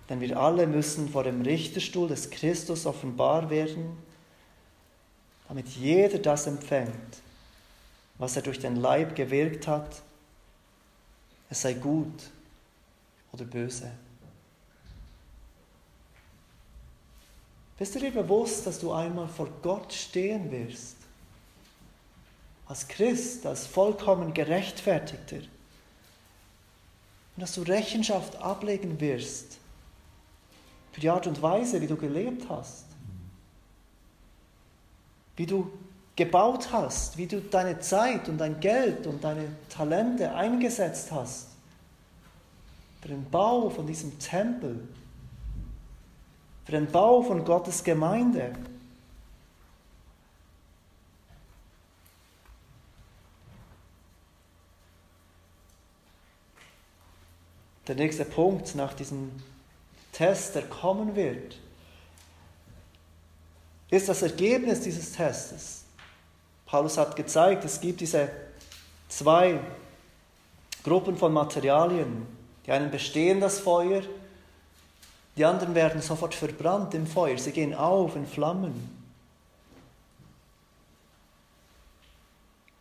Denn 0.10 0.20
wir 0.20 0.38
alle 0.38 0.68
müssen 0.68 1.10
vor 1.10 1.24
dem 1.24 1.42
Richterstuhl 1.42 2.10
des 2.10 2.30
Christus 2.30 2.86
offenbar 2.86 3.50
werden, 3.50 3.98
damit 5.48 5.68
jeder 5.70 6.20
das 6.20 6.48
empfängt, 6.48 7.22
was 8.18 8.36
er 8.36 8.42
durch 8.42 8.60
den 8.60 8.78
Leib 8.78 9.16
gewirkt 9.16 9.68
hat, 9.68 10.02
es 11.50 11.62
sei 11.62 11.74
gut 11.74 12.32
oder 13.32 13.46
böse. 13.46 13.92
Bist 17.78 17.94
du 17.94 18.00
dir 18.00 18.12
bewusst, 18.12 18.66
dass 18.66 18.80
du 18.80 18.94
einmal 18.94 19.28
vor 19.28 19.50
Gott 19.62 19.92
stehen 19.92 20.50
wirst? 20.50 20.96
Als 22.68 22.88
Christ, 22.88 23.46
als 23.46 23.68
vollkommen 23.68 24.34
gerechtfertigter. 24.34 25.38
Und 27.36 27.42
dass 27.42 27.54
du 27.54 27.62
Rechenschaft 27.64 28.38
ablegen 28.38 29.00
wirst 29.02 29.58
für 30.94 31.02
die 31.02 31.10
Art 31.10 31.28
und 31.28 31.42
Weise, 31.42 31.82
wie 31.82 31.88
du 31.88 31.98
gelebt 31.98 32.50
hast. 32.50 32.85
Wie 35.36 35.46
du 35.46 35.72
gebaut 36.16 36.72
hast, 36.72 37.18
wie 37.18 37.28
du 37.28 37.42
deine 37.42 37.80
Zeit 37.80 38.30
und 38.30 38.38
dein 38.38 38.60
Geld 38.60 39.06
und 39.06 39.24
deine 39.24 39.48
Talente 39.70 40.34
eingesetzt 40.34 41.12
hast 41.12 41.48
für 43.06 43.10
den 43.10 43.30
Bau 43.30 43.70
von 43.70 43.86
diesem 43.86 44.18
Tempel, 44.18 44.88
für 46.66 46.72
den 46.72 46.88
Bau 46.88 47.22
von 47.22 47.46
Gottes 47.46 47.84
Gemeinde. 47.84 48.56
Der 57.88 57.94
nächste 57.94 58.26
Punkt 58.26 58.74
nach 58.74 58.96
diesem 58.96 59.32
Test, 60.12 60.56
der 60.56 60.64
kommen 60.64 61.16
wird, 61.16 61.60
ist 63.96 64.10
das 64.10 64.22
Ergebnis 64.22 64.82
dieses 64.82 65.12
Testes. 65.12 65.84
Paulus 66.66 66.98
hat 66.98 67.16
gezeigt, 67.16 67.64
es 67.66 67.80
gibt 67.80 68.02
diese 68.02 68.30
zwei 69.08 69.60
Gruppen 70.84 71.18
von 71.18 71.34
Materialien. 71.34 72.28
Die 72.66 72.72
einen 72.72 72.92
bestehen 72.92 73.40
das 73.40 73.60
Feuer, 73.60 74.02
die 75.38 75.46
anderen 75.46 75.76
werden 75.76 76.02
sofort 76.02 76.34
verbrannt 76.34 76.94
im 76.94 77.06
Feuer, 77.06 77.38
sie 77.38 77.52
gehen 77.52 77.74
auf 77.74 78.16
in 78.16 78.26
Flammen. 78.26 79.06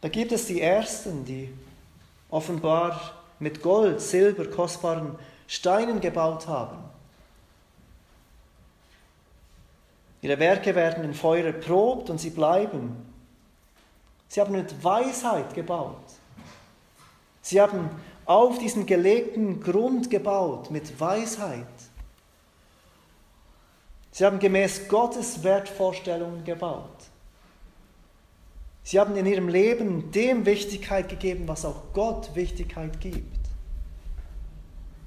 Da 0.00 0.08
gibt 0.08 0.32
es 0.32 0.46
die 0.46 0.60
Ersten, 0.60 1.24
die 1.24 1.52
offenbar 2.30 3.12
mit 3.38 3.62
Gold, 3.62 4.00
Silber, 4.00 4.46
kostbaren 4.46 5.16
Steinen 5.46 6.00
gebaut 6.00 6.46
haben. 6.46 6.93
Ihre 10.24 10.38
Werke 10.38 10.74
werden 10.74 11.04
in 11.04 11.12
Feuer 11.12 11.44
erprobt 11.44 12.08
und 12.08 12.18
sie 12.18 12.30
bleiben. 12.30 12.96
Sie 14.26 14.40
haben 14.40 14.52
mit 14.52 14.82
Weisheit 14.82 15.52
gebaut. 15.52 16.00
Sie 17.42 17.60
haben 17.60 17.90
auf 18.24 18.58
diesen 18.58 18.86
gelegten 18.86 19.60
Grund 19.60 20.08
gebaut 20.08 20.70
mit 20.70 20.98
Weisheit. 20.98 21.66
Sie 24.12 24.24
haben 24.24 24.38
gemäß 24.38 24.88
Gottes 24.88 25.44
Wertvorstellungen 25.44 26.42
gebaut. 26.42 26.88
Sie 28.82 28.98
haben 28.98 29.14
in 29.16 29.26
ihrem 29.26 29.48
Leben 29.48 30.10
dem 30.10 30.46
Wichtigkeit 30.46 31.10
gegeben, 31.10 31.46
was 31.48 31.66
auch 31.66 31.82
Gott 31.92 32.34
Wichtigkeit 32.34 32.98
gibt. 32.98 33.40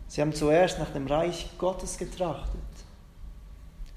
Sie 0.09 0.21
haben 0.21 0.33
zuerst 0.33 0.77
nach 0.77 0.91
dem 0.91 1.07
Reich 1.07 1.49
Gottes 1.57 1.97
getrachtet. 1.97 2.66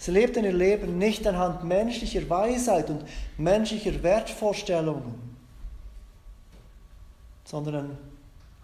Sie 0.01 0.13
lebten 0.13 0.45
ihr 0.45 0.55
Leben 0.55 0.97
nicht 0.97 1.27
anhand 1.27 1.63
menschlicher 1.63 2.27
Weisheit 2.31 2.89
und 2.89 3.05
menschlicher 3.37 4.03
Wertvorstellungen, 4.03 5.37
sondern 7.45 7.99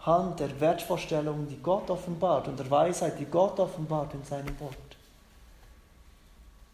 anhand 0.02 0.40
der 0.40 0.58
Wertvorstellungen, 0.58 1.46
die 1.46 1.58
Gott 1.62 1.90
offenbart 1.90 2.48
und 2.48 2.58
der 2.58 2.70
Weisheit, 2.70 3.20
die 3.20 3.26
Gott 3.26 3.60
offenbart 3.60 4.14
in 4.14 4.24
seinem 4.24 4.58
Wort. 4.60 4.78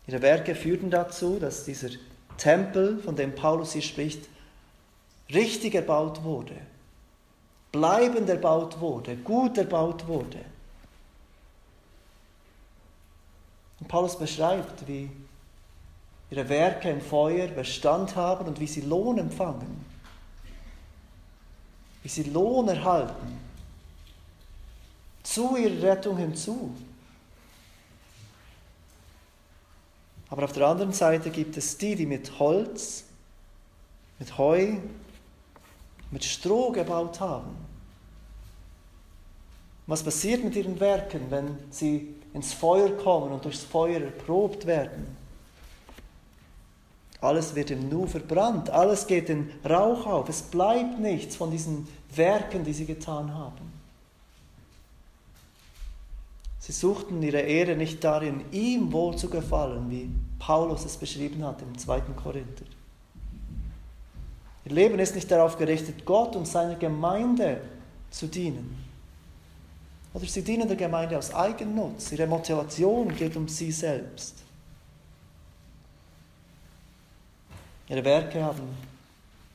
Ihre 0.06 0.22
Werke 0.22 0.54
führten 0.54 0.90
dazu, 0.90 1.40
dass 1.40 1.64
dieser 1.64 1.88
Tempel, 2.36 2.98
von 2.98 3.16
dem 3.16 3.34
Paulus 3.34 3.72
hier 3.72 3.82
spricht, 3.82 4.28
richtig 5.34 5.74
erbaut 5.74 6.22
wurde, 6.22 6.54
bleibend 7.72 8.28
erbaut 8.28 8.78
wurde, 8.78 9.16
gut 9.16 9.58
erbaut 9.58 10.06
wurde. 10.06 10.38
Und 13.82 13.88
Paulus 13.88 14.16
beschreibt, 14.16 14.86
wie 14.86 15.10
ihre 16.30 16.48
Werke 16.48 16.88
im 16.88 17.00
Feuer 17.00 17.48
Bestand 17.48 18.14
haben 18.14 18.46
und 18.46 18.60
wie 18.60 18.68
sie 18.68 18.82
Lohn 18.82 19.18
empfangen, 19.18 19.84
wie 22.04 22.08
sie 22.08 22.22
Lohn 22.22 22.68
erhalten, 22.68 23.40
zu 25.24 25.56
ihrer 25.56 25.82
Rettung 25.82 26.16
hinzu. 26.16 26.72
Aber 30.30 30.44
auf 30.44 30.52
der 30.52 30.68
anderen 30.68 30.92
Seite 30.92 31.30
gibt 31.30 31.56
es 31.56 31.76
die, 31.76 31.96
die 31.96 32.06
mit 32.06 32.38
Holz, 32.38 33.02
mit 34.20 34.38
Heu, 34.38 34.74
mit 36.12 36.24
Stroh 36.24 36.70
gebaut 36.70 37.18
haben. 37.18 37.56
Was 39.88 40.04
passiert 40.04 40.44
mit 40.44 40.54
ihren 40.54 40.78
Werken, 40.78 41.32
wenn 41.32 41.58
sie 41.72 42.21
ins 42.34 42.52
Feuer 42.52 42.90
kommen 42.96 43.32
und 43.32 43.44
durchs 43.44 43.64
Feuer 43.64 44.00
erprobt 44.00 44.66
werden. 44.66 45.16
Alles 47.20 47.54
wird 47.54 47.70
im 47.70 47.88
Nu 47.88 48.06
verbrannt, 48.06 48.70
alles 48.70 49.06
geht 49.06 49.30
in 49.30 49.50
Rauch 49.68 50.06
auf, 50.06 50.28
es 50.28 50.42
bleibt 50.42 50.98
nichts 50.98 51.36
von 51.36 51.50
diesen 51.50 51.86
Werken, 52.14 52.64
die 52.64 52.72
sie 52.72 52.86
getan 52.86 53.32
haben. 53.32 53.72
Sie 56.58 56.72
suchten 56.72 57.22
ihre 57.22 57.40
Ehre 57.40 57.76
nicht 57.76 58.02
darin, 58.02 58.44
ihm 58.52 58.92
wohl 58.92 59.16
zu 59.16 59.28
gefallen, 59.28 59.90
wie 59.90 60.10
Paulus 60.38 60.84
es 60.84 60.96
beschrieben 60.96 61.44
hat 61.44 61.60
im 61.62 61.76
2. 61.76 62.00
Korinther. 62.16 62.64
Ihr 64.64 64.72
Leben 64.72 64.98
ist 64.98 65.14
nicht 65.14 65.30
darauf 65.30 65.58
gerichtet, 65.58 66.04
Gott 66.04 66.36
und 66.36 66.46
seiner 66.46 66.76
Gemeinde 66.76 67.60
zu 68.10 68.26
dienen. 68.26 68.91
Oder 70.14 70.26
sie 70.26 70.42
dienen 70.42 70.68
der 70.68 70.76
Gemeinde 70.76 71.16
aus 71.16 71.32
Eigennutz. 71.32 72.12
Ihre 72.12 72.26
Motivation 72.26 73.14
geht 73.16 73.34
um 73.36 73.48
sie 73.48 73.72
selbst. 73.72 74.34
Ihre 77.88 78.04
Werke 78.04 78.42
haben 78.42 78.76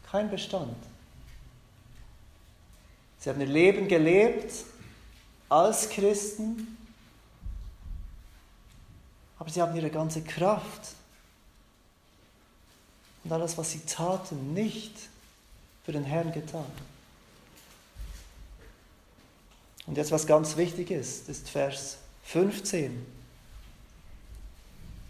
keinen 0.09 0.29
Bestand. 0.29 0.75
Sie 3.19 3.29
haben 3.29 3.39
ihr 3.41 3.47
Leben 3.47 3.87
gelebt 3.87 4.51
als 5.49 5.89
Christen, 5.89 6.77
aber 9.39 9.49
sie 9.49 9.61
haben 9.61 9.75
ihre 9.75 9.89
ganze 9.89 10.21
Kraft 10.21 10.95
und 13.23 13.31
alles, 13.31 13.57
was 13.57 13.71
sie 13.71 13.79
taten, 13.79 14.53
nicht 14.53 14.93
für 15.83 15.91
den 15.91 16.03
Herrn 16.03 16.31
getan. 16.31 16.65
Und 19.87 19.97
jetzt, 19.97 20.11
was 20.11 20.27
ganz 20.27 20.57
wichtig 20.57 20.91
ist, 20.91 21.29
ist 21.29 21.49
Vers 21.49 21.97
15. 22.25 23.05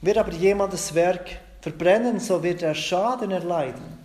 Wird 0.02 0.18
aber 0.18 0.32
jemand 0.32 0.72
das 0.72 0.94
Werk 0.94 1.40
verbrennen, 1.62 2.20
so 2.20 2.42
wird 2.44 2.62
er 2.62 2.76
Schaden 2.76 3.32
erleiden. 3.32 3.98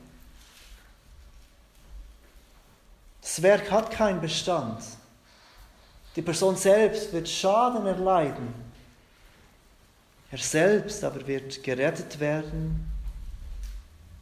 Das 3.20 3.40
Werk 3.42 3.70
hat 3.70 3.90
keinen 3.90 4.20
Bestand. 4.20 4.82
Die 6.16 6.22
Person 6.22 6.56
selbst 6.56 7.12
wird 7.12 7.28
Schaden 7.28 7.86
erleiden. 7.86 8.52
Er 10.30 10.38
selbst 10.38 11.04
aber 11.04 11.26
wird 11.26 11.62
gerettet 11.62 12.18
werden, 12.18 12.90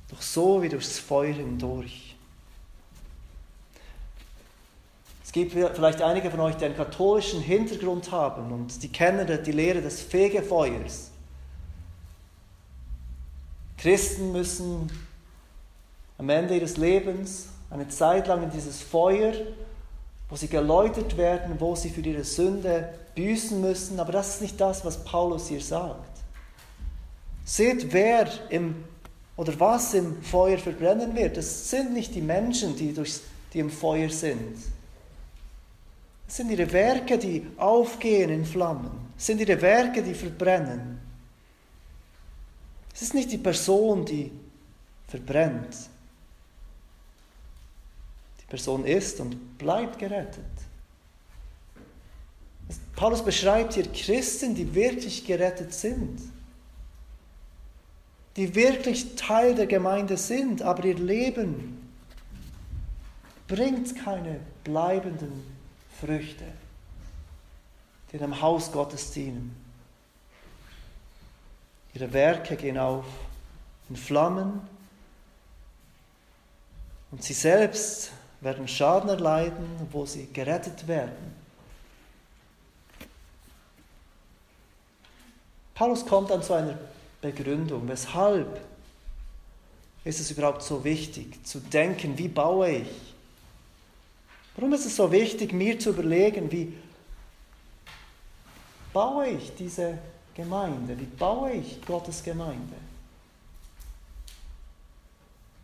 doch 0.09 0.21
so 0.21 0.61
wie 0.61 0.69
durchs 0.69 0.99
Feuer 0.99 1.35
hindurch. 1.35 2.10
Es 5.31 5.35
gibt 5.35 5.53
vielleicht 5.53 6.03
einige 6.03 6.29
von 6.29 6.41
euch, 6.41 6.57
die 6.57 6.65
einen 6.65 6.77
katholischen 6.77 7.41
Hintergrund 7.41 8.11
haben 8.11 8.51
und 8.51 8.83
die 8.83 8.89
kennen 8.89 9.29
die 9.47 9.53
Lehre 9.53 9.81
des 9.81 10.03
Fegefeuers. 10.03 11.13
Christen 13.79 14.33
müssen 14.33 14.91
am 16.19 16.29
Ende 16.31 16.57
ihres 16.57 16.79
Lebens 16.79 17.47
eine 17.71 17.87
Zeit 17.87 18.27
lang 18.27 18.43
in 18.43 18.51
dieses 18.51 18.83
Feuer, 18.83 19.33
wo 20.29 20.35
sie 20.35 20.49
geläutert 20.49 21.17
werden, 21.17 21.55
wo 21.61 21.77
sie 21.77 21.91
für 21.91 22.01
ihre 22.01 22.25
Sünde 22.25 22.93
büßen 23.15 23.61
müssen. 23.61 24.01
Aber 24.01 24.11
das 24.11 24.35
ist 24.35 24.43
nicht 24.43 24.61
das, 24.61 24.85
was 24.85 25.05
Paulus 25.05 25.47
hier 25.47 25.61
sagt. 25.61 26.11
Seht, 27.45 27.93
wer 27.93 28.27
im 28.49 28.83
oder 29.37 29.61
was 29.61 29.95
im 29.95 30.25
Feuer 30.25 30.59
verbrennen 30.59 31.15
wird. 31.15 31.37
Das 31.37 31.71
sind 31.71 31.93
nicht 31.93 32.17
die 32.17 32.21
Menschen, 32.21 32.75
die, 32.75 32.93
durchs, 32.93 33.21
die 33.55 33.61
im 33.61 33.71
Feuer 33.71 34.11
sind. 34.11 34.57
Es 36.31 36.37
sind 36.37 36.49
ihre 36.53 36.71
Werke, 36.71 37.19
die 37.19 37.45
aufgehen 37.57 38.31
in 38.31 38.45
Flammen. 38.45 39.13
Es 39.19 39.27
sind 39.27 39.41
ihre 39.41 39.61
Werke, 39.61 40.01
die 40.01 40.15
verbrennen. 40.15 41.01
Es 42.95 43.03
ist 43.03 43.15
nicht 43.15 43.33
die 43.33 43.39
Person, 43.39 44.07
die 44.07 44.31
verbrennt. 45.09 45.91
Person 48.51 48.85
ist 48.85 49.19
und 49.21 49.57
bleibt 49.57 49.99
gerettet. 49.99 50.45
Paulus 52.95 53.25
beschreibt 53.25 53.75
hier 53.75 53.91
Christen, 53.91 54.55
die 54.55 54.75
wirklich 54.75 55.25
gerettet 55.25 55.73
sind, 55.73 56.21
die 58.37 58.55
wirklich 58.55 59.15
Teil 59.15 59.55
der 59.55 59.67
Gemeinde 59.67 60.17
sind, 60.17 60.63
aber 60.63 60.85
ihr 60.85 60.99
Leben 60.99 61.91
bringt 63.49 63.97
keine 64.05 64.41
bleibenden 64.63 65.50
Früchte, 66.01 66.45
die 68.13 68.19
dem 68.19 68.41
Haus 68.41 68.73
Gottes 68.73 69.11
dienen. 69.13 69.55
Ihre 71.95 72.13
Werke 72.13 72.57
gehen 72.57 72.79
auf 72.79 73.05
in 73.89 73.97
Flammen 73.97 74.61
und 77.11 77.23
sie 77.23 77.35
selbst 77.35 78.13
werden 78.41 78.69
Schaden 78.69 79.11
erleiden, 79.11 79.67
wo 79.91 80.07
sie 80.07 80.27
gerettet 80.33 80.87
werden. 80.89 81.35
Paulus 85.75 86.07
kommt 86.07 86.31
dann 86.31 86.43
zu 86.43 86.53
einer 86.53 86.79
Begründung. 87.21 87.89
Weshalb 87.89 88.61
ist 90.05 90.21
es 90.21 90.31
überhaupt 90.31 90.63
so 90.63 90.85
wichtig 90.85 91.45
zu 91.45 91.59
denken, 91.59 92.17
wie 92.17 92.29
baue 92.29 92.71
ich? 92.71 93.15
Warum 94.61 94.75
ist 94.75 94.85
es 94.85 94.97
so 94.97 95.11
wichtig, 95.11 95.55
mir 95.55 95.79
zu 95.79 95.89
überlegen, 95.89 96.53
wie 96.53 96.75
baue 98.93 99.29
ich 99.29 99.55
diese 99.55 99.97
Gemeinde? 100.35 101.01
Wie 101.01 101.07
baue 101.07 101.53
ich 101.53 101.81
Gottes 101.87 102.23
Gemeinde? 102.23 102.77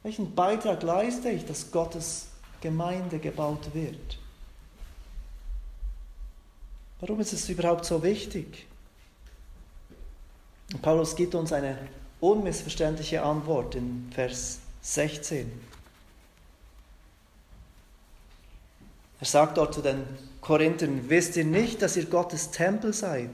Welchen 0.02 0.35
Beitrag 0.35 0.82
leiste 0.82 1.28
ich, 1.28 1.44
dass 1.44 1.70
Gottes 1.70 2.28
Gemeinde 2.62 3.18
gebaut 3.18 3.74
wird. 3.74 4.18
Warum 7.00 7.20
ist 7.20 7.35
es 7.35 7.50
überhaupt 7.50 7.85
so 7.85 8.02
wichtig? 8.02 8.66
Und 10.72 10.80
Paulus 10.80 11.14
gibt 11.14 11.35
uns 11.35 11.52
eine 11.52 11.76
unmissverständliche 12.20 13.22
Antwort 13.22 13.74
in 13.74 14.11
Vers 14.14 14.61
16. 14.80 15.75
Er 19.20 19.26
sagt 19.26 19.57
dort 19.57 19.74
zu 19.74 19.83
den 19.83 20.05
Korinthern, 20.40 21.09
wisst 21.09 21.37
ihr 21.37 21.44
nicht, 21.44 21.83
dass 21.83 21.96
ihr 21.96 22.07
Gottes 22.07 22.50
Tempel 22.50 22.92
seid 22.92 23.31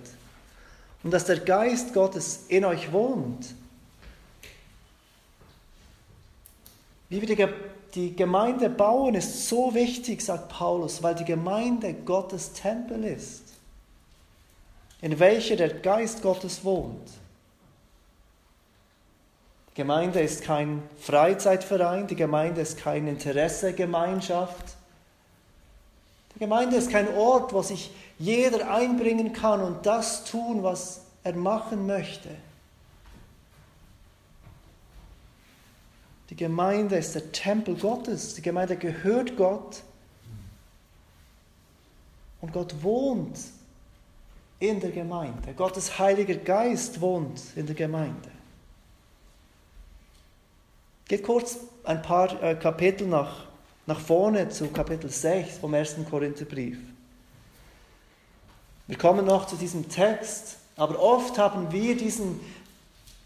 und 1.03 1.11
dass 1.11 1.25
der 1.25 1.41
Geist 1.41 1.93
Gottes 1.93 2.45
in 2.49 2.65
euch 2.65 2.93
wohnt? 2.93 3.55
Wie 7.09 7.21
wir 7.21 7.53
die 7.95 8.17
Gemeinde 8.17 8.71
bauen 8.71 9.15
ist 9.15 9.49
so 9.49 9.75
wichtig, 9.75 10.23
sagt 10.23 10.49
Paulus, 10.49 11.03
weil 11.03 11.15
die 11.15 11.27
Gemeinde 11.27 11.93
Gottes 11.93 12.55
Tempel 12.55 13.05
ist, 13.05 13.43
in 15.03 15.19
welcher 15.19 15.57
der 15.57 15.75
Geist 15.75 16.23
Gottes 16.23 16.65
wohnt. 16.65 17.11
Die 19.73 19.75
Gemeinde 19.83 20.21
ist 20.21 20.43
kein 20.43 20.83
Freizeitverein, 21.01 22.07
die 22.07 22.17
Gemeinde 22.17 22.63
ist 22.63 22.79
keine 22.79 23.11
Interessegemeinschaft. 23.11 24.77
Die 26.43 26.47
Gemeinde 26.49 26.75
ist 26.75 26.91
kein 26.91 27.07
Ort, 27.15 27.53
wo 27.53 27.63
sich 27.63 27.93
jeder 28.19 28.69
einbringen 28.69 29.33
kann 29.33 29.61
und 29.61 29.87
das 29.87 30.25
tun, 30.25 30.65
was 30.65 31.03
er 31.23 31.37
machen 31.37 31.87
möchte. 31.87 32.31
Die 36.31 36.35
Gemeinde 36.35 36.97
ist 36.97 37.15
der 37.15 37.31
Tempel 37.31 37.77
Gottes. 37.77 38.35
Die 38.35 38.43
Gemeinde 38.43 38.77
gehört 38.77 39.37
Gott. 39.37 39.85
Und 42.41 42.53
Gott 42.53 42.75
wohnt 42.83 43.39
in 44.59 44.81
der 44.81 44.91
Gemeinde. 44.91 45.55
Gottes 45.55 45.97
Heiliger 45.97 46.35
Geist 46.35 47.01
wohnt 47.01 47.41
in 47.55 47.67
der 47.67 47.77
Gemeinde. 47.77 48.33
Geht 51.07 51.23
kurz 51.23 51.59
ein 51.85 52.03
paar 52.03 52.43
äh, 52.43 52.57
Kapitel 52.57 53.07
nach, 53.07 53.52
nach 53.93 54.01
vorne 54.01 54.49
zu 54.49 54.69
Kapitel 54.69 55.11
6 55.11 55.59
vom 55.59 55.75
1. 55.75 55.97
Korintherbrief. 56.09 56.79
Wir 58.87 58.97
kommen 58.97 59.27
noch 59.27 59.47
zu 59.47 59.55
diesem 59.57 59.87
Text, 59.87 60.57
aber 60.77 60.99
oft 60.99 61.37
haben 61.37 61.71
wir 61.71 61.95
diesen 61.95 62.41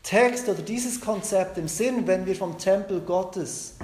Text 0.02 0.48
oder 0.48 0.62
dieses 0.62 1.00
Konzept 1.00 1.57
im 1.57 1.68
Sinn, 1.68 2.05
wenn 2.09 2.26
wir 2.26 2.35
vom 2.35 2.59
Tempel 2.59 3.00
Gottes 3.00 3.74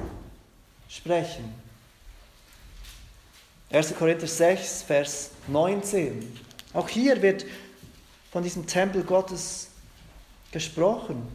sprechen. 0.88 1.54
1. 3.70 3.94
Korinther 3.96 4.26
6, 4.26 4.82
Vers 4.82 5.30
19. 5.46 6.36
Auch 6.74 6.88
hier 6.88 7.22
wird 7.22 7.46
von 8.32 8.42
diesem 8.42 8.66
Tempel 8.66 9.04
Gottes 9.04 9.68
gesprochen. 10.50 11.28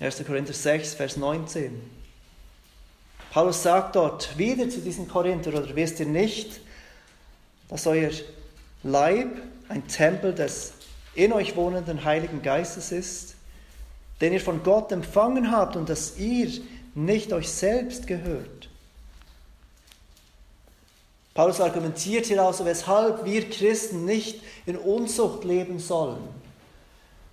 1. 0.00 0.24
Korinther 0.24 0.54
6, 0.54 0.94
Vers 0.94 1.18
19. 1.18 1.93
Paulus 3.34 3.64
sagt 3.64 3.96
dort 3.96 4.38
wieder 4.38 4.70
zu 4.70 4.78
diesen 4.78 5.08
Korinther, 5.08 5.50
oder 5.50 5.74
wisst 5.74 5.98
ihr 5.98 6.06
nicht, 6.06 6.60
dass 7.68 7.84
euer 7.84 8.12
Leib 8.84 9.26
ein 9.68 9.88
Tempel 9.88 10.32
des 10.32 10.72
in 11.16 11.32
euch 11.32 11.56
wohnenden 11.56 12.04
Heiligen 12.04 12.42
Geistes 12.42 12.92
ist, 12.92 13.34
den 14.20 14.34
ihr 14.34 14.40
von 14.40 14.62
Gott 14.62 14.92
empfangen 14.92 15.50
habt 15.50 15.74
und 15.74 15.88
dass 15.88 16.16
ihr 16.16 16.48
nicht 16.94 17.32
euch 17.32 17.50
selbst 17.50 18.06
gehört. 18.06 18.68
Paulus 21.34 21.60
argumentiert 21.60 22.26
hier 22.26 22.40
also, 22.40 22.64
weshalb 22.64 23.24
wir 23.24 23.50
Christen 23.50 24.04
nicht 24.04 24.40
in 24.64 24.76
Unzucht 24.76 25.42
leben 25.42 25.80
sollen, 25.80 26.22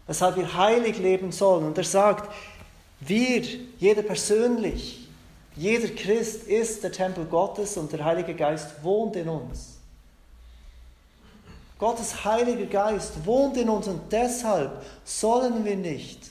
weshalb 0.08 0.36
wir 0.36 0.58
heilig 0.58 0.98
leben 0.98 1.32
sollen. 1.32 1.64
Und 1.64 1.78
er 1.78 1.84
sagt, 1.84 2.28
wir, 3.02 3.44
jeder 3.78 4.02
persönlich, 4.02 5.01
jeder 5.56 5.90
Christ 5.90 6.44
ist 6.44 6.84
der 6.84 6.92
Tempel 6.92 7.26
Gottes 7.26 7.78
und 7.78 7.92
der 7.92 8.06
Heilige 8.06 8.34
Geist 8.34 8.84
wohnt 8.84 9.16
in 9.16 9.28
uns. 9.28 9.78
Gottes 11.82 12.24
Heiliger 12.24 12.68
Geist 12.68 13.26
wohnt 13.26 13.58
in 13.58 13.68
uns 13.68 13.88
und 13.88 14.12
deshalb 14.12 14.86
sollen 15.04 15.66
wir 15.66 15.76
nicht 15.76 16.30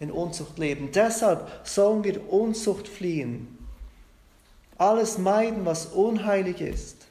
in 0.00 0.10
Unzucht 0.10 0.58
leben. 0.58 0.90
Deshalb 0.92 1.48
sollen 1.62 2.02
wir 2.02 2.28
Unzucht 2.32 2.88
fliehen. 2.88 3.56
Alles 4.76 5.16
meiden, 5.16 5.64
was 5.64 5.86
unheilig 5.86 6.60
ist. 6.60 7.06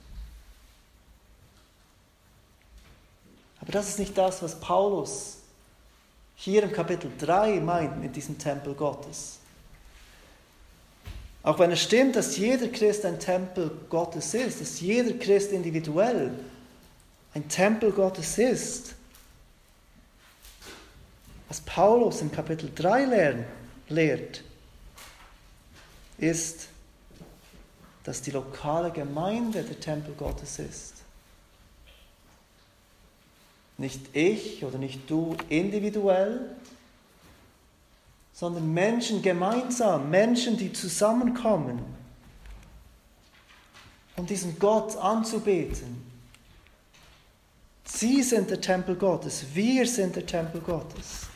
Aber 3.61 3.71
das 3.71 3.87
ist 3.87 3.99
nicht 3.99 4.17
das, 4.17 4.43
was 4.43 4.59
Paulus 4.59 5.37
hier 6.35 6.63
im 6.63 6.73
Kapitel 6.73 7.09
3 7.17 7.61
meint 7.61 8.01
mit 8.01 8.13
diesem 8.17 8.37
Tempel 8.37 8.73
Gottes. 8.73 9.39
Auch 11.43 11.59
wenn 11.59 11.71
es 11.71 11.81
stimmt, 11.81 12.15
dass 12.15 12.37
jeder 12.37 12.69
Christ 12.69 13.05
ein 13.05 13.19
Tempel 13.19 13.69
Gottes 13.89 14.33
ist, 14.33 14.61
dass 14.61 14.79
jeder 14.79 15.13
Christ 15.17 15.51
individuell 15.51 16.31
ein 17.33 17.47
Tempel 17.49 17.91
Gottes 17.91 18.37
ist. 18.37 18.95
Was 21.49 21.59
Paulus 21.61 22.21
in 22.21 22.31
Kapitel 22.31 22.71
3 22.73 23.05
lehrt, 23.05 23.45
lehrt 23.89 24.43
ist, 26.17 26.69
dass 28.05 28.21
die 28.21 28.31
lokale 28.31 28.91
Gemeinde 28.91 29.63
der 29.63 29.79
Tempel 29.79 30.13
Gottes 30.13 30.59
ist. 30.59 30.93
Nicht 33.77 34.15
ich 34.15 34.63
oder 34.63 34.77
nicht 34.77 35.09
du 35.09 35.35
individuell, 35.49 36.55
sondern 38.33 38.73
Menschen 38.73 39.21
gemeinsam, 39.21 40.09
Menschen, 40.09 40.57
die 40.57 40.73
zusammenkommen, 40.73 41.79
um 44.17 44.25
diesen 44.25 44.59
Gott 44.59 44.97
anzubeten 44.97 46.13
Sie 47.85 48.23
sind 48.23 48.49
der 48.49 48.59
Tempel 48.59 48.95
Gottes, 48.95 49.45
wir 49.53 49.85
sind 49.85 50.15
der 50.15 50.25
Tempel 50.25 50.61
Gottes. 50.61 51.27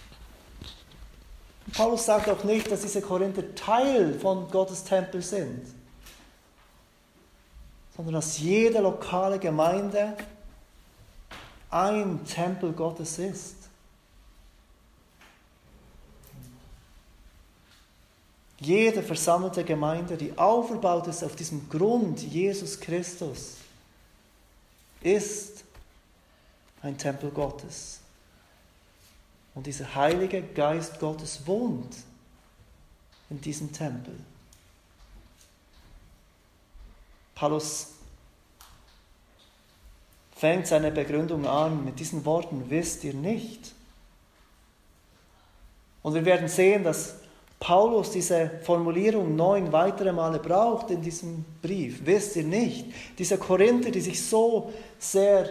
Paulus 1.73 2.05
sagt 2.05 2.29
auch 2.29 2.43
nicht, 2.43 2.71
dass 2.71 2.81
diese 2.81 3.01
Korinther 3.01 3.53
Teil 3.53 4.17
von 4.17 4.49
Gottes 4.49 4.83
Tempel 4.83 5.21
sind, 5.21 5.67
sondern 7.95 8.15
dass 8.15 8.39
jede 8.39 8.79
lokale 8.79 9.37
Gemeinde 9.37 10.13
ein 11.69 12.25
Tempel 12.25 12.71
Gottes 12.71 13.19
ist. 13.19 13.56
Jede 18.59 19.03
versammelte 19.03 19.63
Gemeinde, 19.63 20.17
die 20.17 20.37
aufgebaut 20.37 21.07
ist 21.07 21.23
auf 21.23 21.35
diesem 21.35 21.69
Grund 21.69 22.21
Jesus 22.21 22.79
Christus, 22.79 23.57
ist 25.01 25.63
ein 26.81 26.97
Tempel 26.97 27.29
Gottes. 27.29 27.99
Und 29.53 29.67
dieser 29.67 29.93
Heilige 29.95 30.41
Geist 30.41 30.99
Gottes 30.99 31.45
wohnt 31.45 31.95
in 33.29 33.41
diesem 33.41 33.71
Tempel. 33.71 34.15
Paulus 37.35 37.89
fängt 40.35 40.65
seine 40.67 40.91
Begründung 40.91 41.45
an 41.45 41.85
mit 41.85 41.99
diesen 41.99 42.25
Worten, 42.25 42.69
wisst 42.69 43.03
ihr 43.03 43.13
nicht. 43.13 43.73
Und 46.01 46.13
wir 46.13 46.25
werden 46.25 46.47
sehen, 46.47 46.83
dass 46.83 47.15
Paulus 47.59 48.11
diese 48.11 48.51
Formulierung 48.63 49.35
neun 49.35 49.71
weitere 49.71 50.11
Male 50.11 50.39
braucht 50.39 50.91
in 50.91 51.01
diesem 51.01 51.43
Brief. 51.61 52.05
Wisst 52.05 52.35
ihr 52.35 52.43
nicht? 52.43 52.85
Diese 53.17 53.37
Korinther, 53.37 53.89
die 53.89 54.01
sich 54.01 54.23
so 54.23 54.71
sehr 54.99 55.49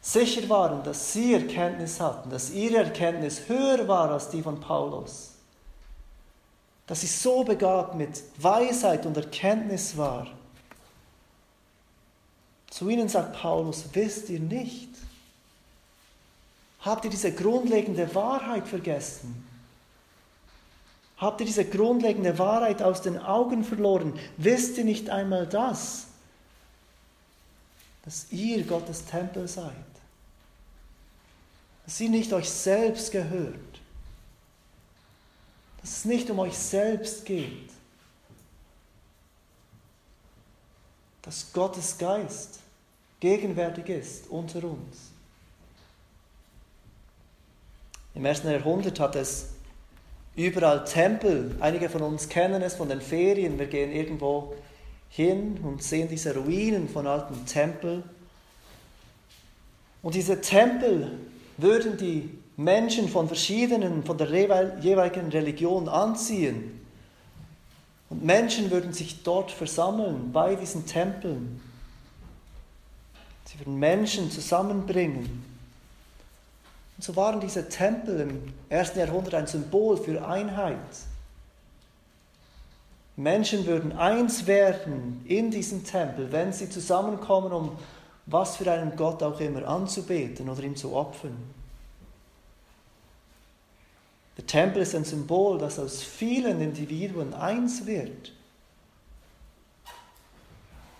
sicher 0.00 0.48
waren, 0.48 0.82
dass 0.82 1.12
sie 1.12 1.34
Erkenntnis 1.34 2.00
hatten, 2.00 2.30
dass 2.30 2.50
ihre 2.50 2.78
Erkenntnis 2.78 3.42
höher 3.46 3.86
war 3.86 4.10
als 4.10 4.30
die 4.30 4.42
von 4.42 4.58
Paulus, 4.58 5.32
dass 6.86 7.02
sie 7.02 7.06
so 7.06 7.44
begabt 7.44 7.94
mit 7.94 8.22
Weisheit 8.38 9.06
und 9.06 9.16
Erkenntnis 9.16 9.96
war. 9.96 10.26
Zu 12.70 12.88
ihnen 12.88 13.08
sagt 13.08 13.38
Paulus, 13.38 13.84
wisst 13.92 14.30
ihr 14.30 14.40
nicht? 14.40 14.88
Habt 16.80 17.04
ihr 17.04 17.10
diese 17.10 17.32
grundlegende 17.32 18.12
Wahrheit 18.14 18.66
vergessen? 18.66 19.46
Habt 21.22 21.40
ihr 21.40 21.46
diese 21.46 21.64
grundlegende 21.64 22.38
Wahrheit 22.38 22.82
aus 22.82 23.00
den 23.00 23.16
Augen 23.16 23.64
verloren? 23.64 24.18
Wisst 24.36 24.76
ihr 24.76 24.84
nicht 24.84 25.08
einmal 25.08 25.46
das, 25.46 26.08
dass 28.04 28.26
ihr 28.30 28.62
Gottes 28.64 29.06
Tempel 29.06 29.48
seid? 29.48 29.72
dass 31.84 31.98
sie 31.98 32.08
nicht 32.08 32.32
euch 32.32 32.48
selbst 32.48 33.10
gehört, 33.10 33.80
dass 35.80 35.98
es 35.98 36.04
nicht 36.04 36.30
um 36.30 36.38
euch 36.38 36.56
selbst 36.56 37.24
geht, 37.24 37.70
dass 41.22 41.52
Gottes 41.52 41.98
Geist 41.98 42.60
gegenwärtig 43.20 43.88
ist 43.88 44.28
unter 44.28 44.64
uns. 44.64 45.10
Im 48.14 48.24
ersten 48.24 48.50
Jahrhundert 48.50 49.00
hat 49.00 49.16
es 49.16 49.48
überall 50.36 50.84
Tempel. 50.84 51.54
Einige 51.60 51.88
von 51.88 52.02
uns 52.02 52.28
kennen 52.28 52.62
es 52.62 52.74
von 52.74 52.88
den 52.88 53.00
Ferien. 53.00 53.58
Wir 53.58 53.66
gehen 53.66 53.92
irgendwo 53.92 54.54
hin 55.08 55.58
und 55.62 55.82
sehen 55.82 56.08
diese 56.08 56.34
Ruinen 56.34 56.88
von 56.88 57.06
alten 57.06 57.44
Tempeln. 57.46 58.02
Und 60.02 60.14
diese 60.14 60.40
Tempel 60.40 61.18
würden 61.58 61.96
die 61.96 62.30
Menschen 62.56 63.08
von 63.08 63.28
verschiedenen, 63.28 64.04
von 64.04 64.18
der 64.18 64.28
jeweiligen 64.80 65.28
Religion 65.28 65.88
anziehen. 65.88 66.80
Und 68.10 68.24
Menschen 68.24 68.70
würden 68.70 68.92
sich 68.92 69.22
dort 69.22 69.50
versammeln, 69.50 70.32
bei 70.32 70.54
diesen 70.54 70.86
Tempeln. 70.86 71.60
Sie 73.46 73.58
würden 73.58 73.78
Menschen 73.78 74.30
zusammenbringen. 74.30 75.51
Und 76.96 77.04
so 77.04 77.16
waren 77.16 77.40
diese 77.40 77.68
Tempel 77.68 78.20
im 78.20 78.54
ersten 78.68 78.98
Jahrhundert 78.98 79.34
ein 79.34 79.46
Symbol 79.46 79.96
für 79.96 80.26
Einheit. 80.26 80.78
Menschen 83.16 83.66
würden 83.66 83.92
eins 83.92 84.46
werden 84.46 85.22
in 85.26 85.50
diesem 85.50 85.84
Tempel, 85.84 86.32
wenn 86.32 86.52
sie 86.52 86.70
zusammenkommen, 86.70 87.52
um 87.52 87.76
was 88.26 88.56
für 88.56 88.70
einen 88.70 88.96
Gott 88.96 89.22
auch 89.22 89.40
immer 89.40 89.66
anzubeten 89.66 90.48
oder 90.48 90.62
ihm 90.62 90.76
zu 90.76 90.94
opfern. 90.94 91.36
Der 94.36 94.46
Tempel 94.46 94.82
ist 94.82 94.94
ein 94.94 95.04
Symbol, 95.04 95.58
das 95.58 95.78
aus 95.78 96.02
vielen 96.02 96.60
Individuen 96.60 97.34
eins 97.34 97.84
wird. 97.84 98.32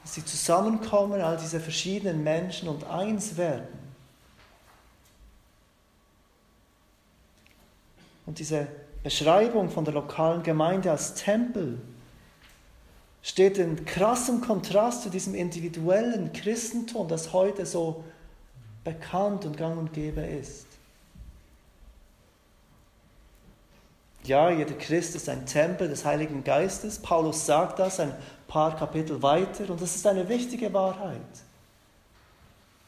Dass 0.03 0.15
sie 0.15 0.25
zusammenkommen, 0.25 1.21
all 1.21 1.39
diese 1.39 1.61
verschiedenen 1.61 2.23
Menschen 2.23 2.69
und 2.69 2.85
eins 2.85 3.37
werden. 3.37 3.82
Und 8.27 8.39
diese 8.39 8.69
Beschreibung 9.03 9.71
von 9.71 9.85
der 9.85 9.95
lokalen 9.95 10.43
Gemeinde 10.43 10.91
als 10.91 11.15
Tempel 11.15 11.81
steht 13.23 13.59
in 13.59 13.85
krassem 13.85 14.41
Kontrast 14.41 15.03
zu 15.03 15.11
diesem 15.11 15.35
individuellen 15.35 16.33
Christentum, 16.33 17.09
das 17.09 17.33
heute 17.33 17.67
so 17.67 18.05
bekannt 18.85 19.45
und 19.45 19.57
gang 19.57 19.79
und 19.79 19.93
gäbe 19.93 20.23
ist. 20.23 20.67
Ja, 24.25 24.51
jeder 24.51 24.75
Christ 24.75 25.17
ist 25.17 25.29
ein 25.29 25.47
Tempel 25.47 25.89
des 25.89 26.05
Heiligen 26.05 26.45
Geistes. 26.45 26.99
Paulus 26.99 27.45
sagt 27.45 27.81
das 27.81 27.99
ein 27.99 28.15
paar 28.47 28.77
Kapitel 28.77 29.21
weiter 29.21 29.69
und 29.69 29.81
das 29.81 29.97
ist 29.97 30.07
eine 30.07 30.29
wichtige 30.29 30.73
Wahrheit. 30.73 31.21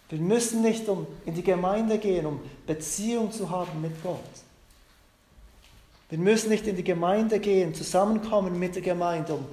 Wir 0.08 0.20
müssen 0.20 0.62
nicht 0.62 0.88
um 0.88 1.06
in 1.26 1.34
die 1.34 1.42
Gemeinde 1.42 1.98
gehen, 1.98 2.26
um 2.26 2.40
Beziehung 2.66 3.32
zu 3.32 3.50
haben 3.50 3.80
mit 3.80 4.00
Gott. 4.02 4.20
Wir 6.14 6.20
müssen 6.22 6.50
nicht 6.50 6.68
in 6.68 6.76
die 6.76 6.84
Gemeinde 6.84 7.40
gehen, 7.40 7.74
zusammenkommen 7.74 8.56
mit 8.56 8.76
der 8.76 8.82
Gemeinde, 8.82 9.34
um 9.34 9.46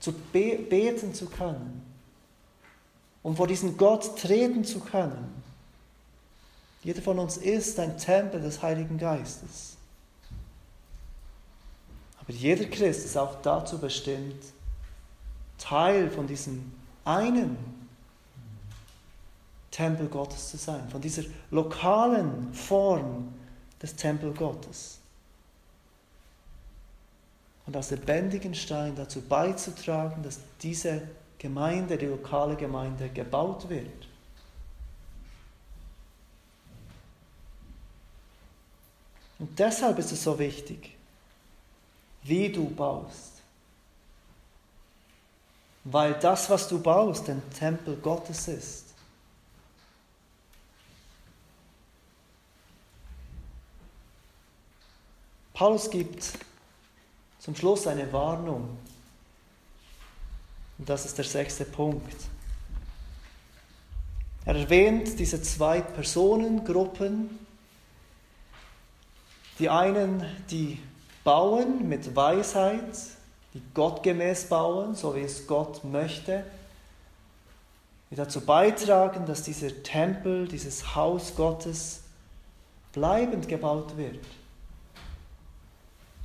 zu 0.00 0.14
be 0.14 0.56
beten 0.56 1.12
zu 1.12 1.26
können, 1.26 1.82
um 3.22 3.36
vor 3.36 3.46
diesen 3.46 3.76
Gott 3.76 4.18
treten 4.18 4.64
zu 4.64 4.80
können. 4.80 5.42
Jeder 6.82 7.02
von 7.02 7.18
uns 7.18 7.36
ist 7.36 7.78
ein 7.78 7.98
Tempel 7.98 8.40
des 8.40 8.62
Heiligen 8.62 8.96
Geistes. 8.96 9.76
Aber 12.18 12.32
jeder 12.32 12.64
Christ 12.64 13.04
ist 13.04 13.18
auch 13.18 13.42
dazu 13.42 13.78
bestimmt, 13.78 14.42
Teil 15.58 16.10
von 16.10 16.26
diesem 16.26 16.72
einen 17.04 17.58
Tempel 19.70 20.08
Gottes 20.08 20.48
zu 20.48 20.56
sein, 20.56 20.88
von 20.88 21.02
dieser 21.02 21.24
lokalen 21.50 22.54
Form 22.54 23.34
des 23.82 23.94
Tempel 23.94 24.32
Gottes. 24.32 25.00
Und 27.66 27.74
als 27.74 27.90
lebendigen 27.90 28.54
Stein 28.54 28.94
dazu 28.94 29.20
beizutragen, 29.20 30.22
dass 30.22 30.38
diese 30.62 31.02
Gemeinde, 31.38 31.98
die 31.98 32.06
lokale 32.06 32.56
Gemeinde, 32.56 33.08
gebaut 33.08 33.68
wird. 33.68 34.08
Und 39.38 39.58
deshalb 39.58 39.98
ist 39.98 40.12
es 40.12 40.22
so 40.22 40.38
wichtig, 40.38 40.96
wie 42.22 42.50
du 42.50 42.70
baust. 42.70 43.32
Weil 45.84 46.14
das, 46.14 46.48
was 46.48 46.68
du 46.68 46.80
baust, 46.80 47.28
ein 47.28 47.42
Tempel 47.50 47.96
Gottes 47.96 48.48
ist. 48.48 48.86
Paulus 55.52 55.88
gibt 55.88 56.32
zum 57.46 57.54
Schluss 57.54 57.86
eine 57.86 58.12
Warnung. 58.12 58.76
Und 60.78 60.88
das 60.88 61.06
ist 61.06 61.16
der 61.16 61.24
sechste 61.24 61.64
Punkt. 61.64 62.16
Er 64.44 64.56
erwähnt 64.56 65.16
diese 65.16 65.40
zwei 65.40 65.80
Personengruppen. 65.80 67.38
Die 69.60 69.70
einen, 69.70 70.24
die 70.50 70.80
bauen 71.22 71.88
mit 71.88 72.16
Weisheit, 72.16 72.98
die 73.54 73.62
gottgemäß 73.74 74.48
bauen, 74.48 74.96
so 74.96 75.14
wie 75.14 75.20
es 75.20 75.46
Gott 75.46 75.84
möchte, 75.84 76.42
die 78.10 78.16
dazu 78.16 78.40
beitragen, 78.40 79.24
dass 79.24 79.44
dieser 79.44 79.84
Tempel, 79.84 80.48
dieses 80.48 80.96
Haus 80.96 81.36
Gottes 81.36 82.00
bleibend 82.92 83.46
gebaut 83.46 83.96
wird 83.96 84.26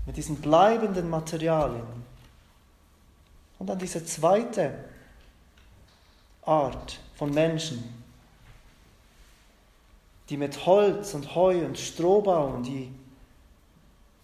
mit 0.05 0.17
diesen 0.17 0.37
bleibenden 0.37 1.09
Materialien. 1.09 2.05
Und 3.59 3.67
dann 3.67 3.77
diese 3.77 4.03
zweite 4.05 4.73
Art 6.43 6.99
von 7.15 7.31
Menschen, 7.31 8.03
die 10.29 10.37
mit 10.37 10.65
Holz 10.65 11.13
und 11.13 11.35
Heu 11.35 11.65
und 11.65 11.77
Stroh 11.77 12.21
bauen, 12.21 12.63
die 12.63 12.91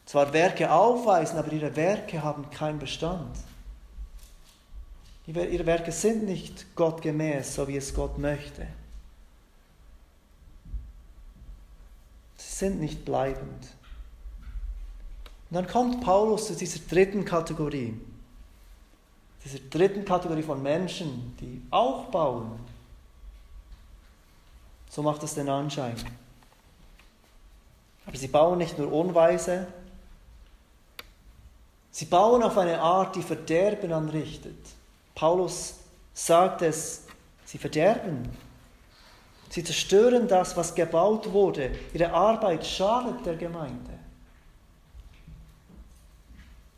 zwar 0.05 0.31
Werke 0.33 0.71
aufweisen, 0.71 1.37
aber 1.37 1.51
ihre 1.51 1.75
Werke 1.75 2.23
haben 2.23 2.49
keinen 2.49 2.79
Bestand. 2.79 3.37
Ihre 5.27 5.65
Werke 5.65 5.91
sind 5.91 6.23
nicht 6.23 6.73
gottgemäß, 6.75 7.55
so 7.55 7.67
wie 7.67 7.75
es 7.75 7.93
Gott 7.93 8.17
möchte. 8.17 8.65
Sie 12.37 12.53
sind 12.53 12.79
nicht 12.79 13.03
bleibend. 13.03 13.76
Und 15.49 15.55
dann 15.55 15.67
kommt 15.67 16.01
Paulus 16.03 16.47
zu 16.47 16.55
dieser 16.55 16.79
dritten 16.79 17.23
Kategorie. 17.23 17.97
Dieser 19.45 19.59
dritten 19.59 20.03
Kategorie 20.03 20.43
von 20.43 20.61
Menschen, 20.61 21.35
die 21.39 21.61
auch 21.71 22.05
bauen. 22.05 22.59
So 24.89 25.01
macht 25.01 25.23
es 25.23 25.35
den 25.35 25.47
Anschein. 25.47 25.95
Aber 28.05 28.17
sie 28.17 28.27
bauen 28.27 28.57
nicht 28.57 28.77
nur 28.77 28.91
unweise, 28.91 29.67
sie 31.91 32.05
bauen 32.05 32.41
auf 32.41 32.57
eine 32.57 32.79
Art, 32.79 33.15
die 33.15 33.21
Verderben 33.21 33.91
anrichtet. 33.91 34.57
Paulus 35.13 35.75
sagt 36.13 36.61
es, 36.61 37.05
sie 37.45 37.57
verderben. 37.57 38.29
Sie 39.49 39.63
zerstören 39.63 40.27
das, 40.27 40.55
was 40.57 40.75
gebaut 40.75 41.31
wurde. 41.31 41.71
Ihre 41.93 42.11
Arbeit 42.11 42.65
schadet 42.65 43.25
der 43.25 43.35
Gemeinde. 43.35 43.96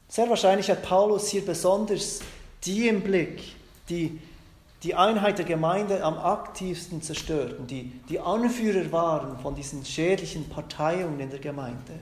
Sehr 0.09 0.27
wahrscheinlich 0.27 0.69
hat 0.71 0.81
Paulus 0.81 1.29
hier 1.29 1.45
besonders 1.45 2.19
die 2.65 2.87
im 2.87 3.01
Blick, 3.01 3.55
die 3.87 4.19
die 4.81 4.95
Einheit 4.95 5.37
der 5.37 5.45
Gemeinde 5.45 6.03
am 6.03 6.17
aktivsten 6.17 7.01
zerstörten, 7.01 7.67
die 7.67 7.91
die 8.09 8.19
Anführer 8.19 8.91
waren 8.91 9.37
von 9.39 9.53
diesen 9.53 9.85
schädlichen 9.85 10.49
Parteiungen 10.49 11.19
in 11.19 11.29
der 11.29 11.39
Gemeinde. 11.39 11.93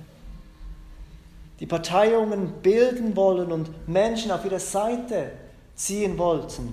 Die 1.59 1.65
Parteiungen 1.65 2.53
bilden 2.61 3.15
wollen 3.15 3.51
und 3.51 3.87
Menschen 3.87 4.31
auf 4.31 4.45
ihre 4.45 4.59
Seite 4.59 5.31
ziehen 5.75 6.17
wollten. 6.17 6.71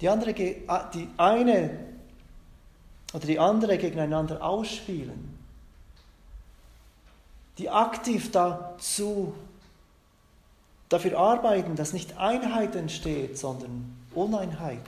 Die, 0.00 0.08
andere, 0.08 0.34
die 0.34 1.08
eine 1.16 1.70
oder 3.14 3.26
die 3.26 3.38
andere 3.38 3.78
gegeneinander 3.78 4.42
ausspielen. 4.42 5.34
Die 7.58 7.70
aktiv 7.70 8.30
dazu 8.32 9.34
dafür 10.88 11.18
arbeiten, 11.18 11.76
dass 11.76 11.92
nicht 11.92 12.16
Einheit 12.18 12.76
entsteht, 12.76 13.38
sondern 13.38 13.96
Uneinheit. 14.14 14.80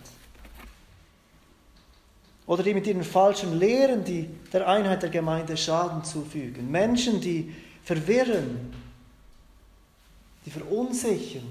Oder 2.47 2.63
die 2.63 2.73
mit 2.73 2.87
ihren 2.87 3.05
falschen 3.05 3.59
Lehren, 3.59 4.05
die 4.05 4.29
der 4.53 4.67
Einheit 4.67 5.03
der 5.03 5.11
Gemeinde 5.11 5.57
Schaden 5.57 6.03
zufügen. 6.05 6.71
Menschen, 6.71 7.21
die 7.21 7.55
verwirren, 7.85 8.73
die 10.47 10.51
verunsichern, 10.51 11.47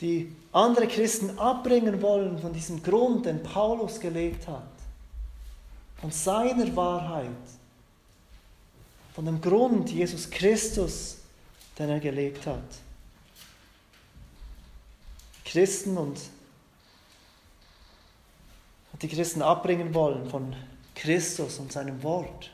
die 0.00 0.32
andere 0.52 0.88
Christen 0.88 1.38
abbringen 1.38 2.02
wollen 2.02 2.38
von 2.38 2.52
diesem 2.52 2.82
Grund, 2.82 3.26
den 3.26 3.42
Paulus 3.42 4.00
gelegt 4.00 4.48
hat, 4.48 4.68
von 6.00 6.10
seiner 6.10 6.74
Wahrheit, 6.74 7.26
von 9.14 9.24
dem 9.24 9.40
Grund 9.40 9.90
Jesus 9.90 10.28
Christus, 10.28 11.18
den 11.78 11.90
er 11.90 12.00
gelegt 12.00 12.46
hat. 12.46 12.62
Christen 15.44 15.96
und 15.96 16.18
die 19.02 19.08
Christen 19.08 19.42
abbringen 19.42 19.94
wollen 19.94 20.28
von 20.28 20.56
Christus 20.94 21.58
und 21.58 21.70
seinem 21.70 22.02
Wort. 22.02 22.50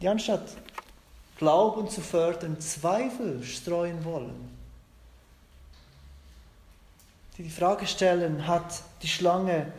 Die 0.00 0.08
anstatt 0.08 0.56
Glauben 1.38 1.88
zu 1.88 2.00
fördern, 2.00 2.60
Zweifel 2.60 3.44
streuen 3.44 4.04
wollen. 4.04 4.56
Die 7.36 7.42
die 7.42 7.50
Frage 7.50 7.86
stellen, 7.86 8.46
hat 8.46 8.82
die 9.02 9.08
Schlange, 9.08 9.70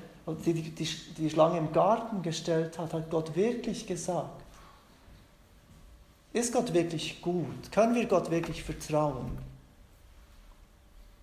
die, 0.45 0.53
die, 0.53 0.69
die, 0.69 0.87
die 1.17 1.29
Schlange 1.29 1.57
im 1.57 1.73
Garten 1.73 2.21
gestellt 2.21 2.77
hat, 2.77 2.93
hat 2.93 3.09
Gott 3.09 3.35
wirklich 3.35 3.87
gesagt? 3.87 4.43
Ist 6.37 6.53
Gott 6.53 6.71
wirklich 6.71 7.19
gut? 7.19 7.71
Können 7.71 7.95
wir 7.95 8.05
Gott 8.05 8.29
wirklich 8.29 8.63
vertrauen? 8.63 9.39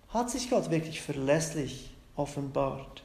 Hat 0.09 0.29
sich 0.29 0.49
Gott 0.49 0.69
wirklich 0.69 1.01
verlässlich 1.01 1.95
offenbart? 2.17 3.01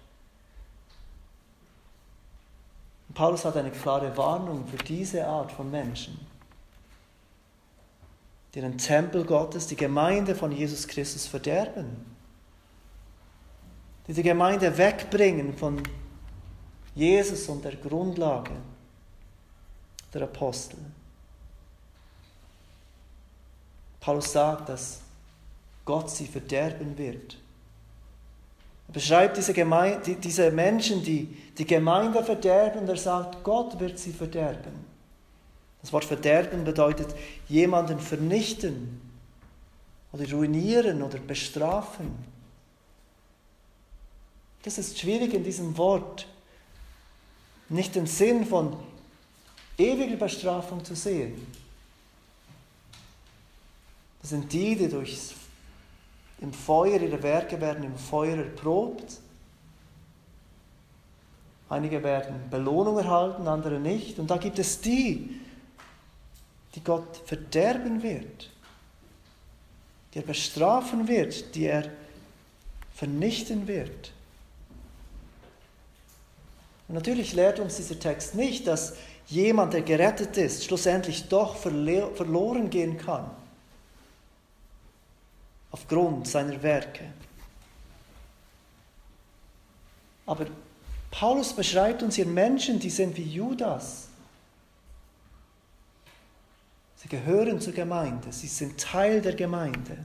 Und 3.06 3.14
Paulus 3.14 3.44
hat 3.44 3.56
eine 3.56 3.70
klare 3.70 4.16
Warnung 4.16 4.66
für 4.66 4.76
diese 4.78 5.24
Art 5.24 5.52
von 5.52 5.70
Menschen, 5.70 6.18
die 8.54 8.60
den 8.60 8.76
Tempel 8.76 9.24
Gottes, 9.24 9.68
die 9.68 9.76
Gemeinde 9.76 10.34
von 10.34 10.50
Jesus 10.50 10.88
Christus 10.88 11.28
verderben, 11.28 12.04
die 14.08 14.14
die 14.14 14.24
Gemeinde 14.24 14.76
wegbringen 14.76 15.56
von 15.56 15.80
Jesus 16.96 17.48
und 17.48 17.64
der 17.64 17.76
Grundlage 17.76 18.56
der 20.12 20.22
Apostel. 20.22 20.78
Paulus 24.00 24.32
sagt, 24.32 24.68
dass 24.68 25.00
Gott 25.84 26.10
sie 26.10 26.26
verderben 26.26 26.96
wird. 26.96 27.36
Er 28.88 28.94
beschreibt 28.94 29.36
diese, 29.36 29.52
Gemeinde, 29.52 30.16
diese 30.16 30.50
Menschen, 30.50 31.02
die 31.02 31.26
die 31.58 31.66
Gemeinde 31.66 32.24
verderben, 32.24 32.88
er 32.88 32.96
sagt, 32.96 33.44
Gott 33.44 33.78
wird 33.78 33.98
sie 33.98 34.12
verderben. 34.12 34.90
Das 35.82 35.92
Wort 35.92 36.04
verderben 36.04 36.64
bedeutet 36.64 37.14
jemanden 37.48 37.98
vernichten 38.00 39.00
oder 40.12 40.30
ruinieren 40.30 41.02
oder 41.02 41.18
bestrafen. 41.18 42.10
Das 44.62 44.76
ist 44.76 44.98
schwierig 44.98 45.32
in 45.32 45.44
diesem 45.44 45.76
Wort, 45.78 46.26
nicht 47.68 47.94
den 47.94 48.06
Sinn 48.06 48.44
von 48.44 48.76
ewiger 49.78 50.16
Bestrafung 50.16 50.84
zu 50.84 50.94
sehen. 50.94 51.46
Sind 54.30 54.52
die, 54.52 54.76
die 54.76 54.88
durch 54.88 55.34
im 56.40 56.52
Feuer, 56.52 57.00
ihre 57.00 57.20
Werke 57.20 57.60
werden 57.60 57.82
im 57.82 57.96
Feuer 57.96 58.36
erprobt. 58.36 59.18
Einige 61.68 62.00
werden 62.04 62.48
Belohnung 62.48 62.96
erhalten, 62.96 63.48
andere 63.48 63.80
nicht. 63.80 64.20
Und 64.20 64.30
da 64.30 64.36
gibt 64.36 64.60
es 64.60 64.80
die, 64.80 65.40
die 66.76 66.84
Gott 66.84 67.16
verderben 67.26 68.04
wird, 68.04 68.52
die 70.14 70.20
er 70.20 70.24
bestrafen 70.24 71.08
wird, 71.08 71.52
die 71.56 71.64
er 71.64 71.90
vernichten 72.94 73.66
wird. 73.66 74.12
Und 76.86 76.94
natürlich 76.94 77.32
lehrt 77.32 77.58
uns 77.58 77.78
dieser 77.78 77.98
Text 77.98 78.36
nicht, 78.36 78.68
dass 78.68 78.94
jemand, 79.26 79.72
der 79.72 79.82
gerettet 79.82 80.36
ist, 80.36 80.64
schlussendlich 80.64 81.26
doch 81.26 81.56
verloren 81.56 82.70
gehen 82.70 82.96
kann. 82.96 83.28
Aufgrund 85.72 86.26
seiner 86.26 86.62
Werke. 86.62 87.04
Aber 90.26 90.46
Paulus 91.10 91.52
beschreibt 91.52 92.02
uns 92.02 92.16
hier 92.16 92.26
Menschen, 92.26 92.78
die 92.78 92.90
sind 92.90 93.16
wie 93.16 93.24
Judas. 93.24 94.08
Sie 96.96 97.08
gehören 97.08 97.60
zur 97.60 97.72
Gemeinde, 97.72 98.32
sie 98.32 98.46
sind 98.46 98.78
Teil 98.78 99.22
der 99.22 99.34
Gemeinde. 99.34 100.04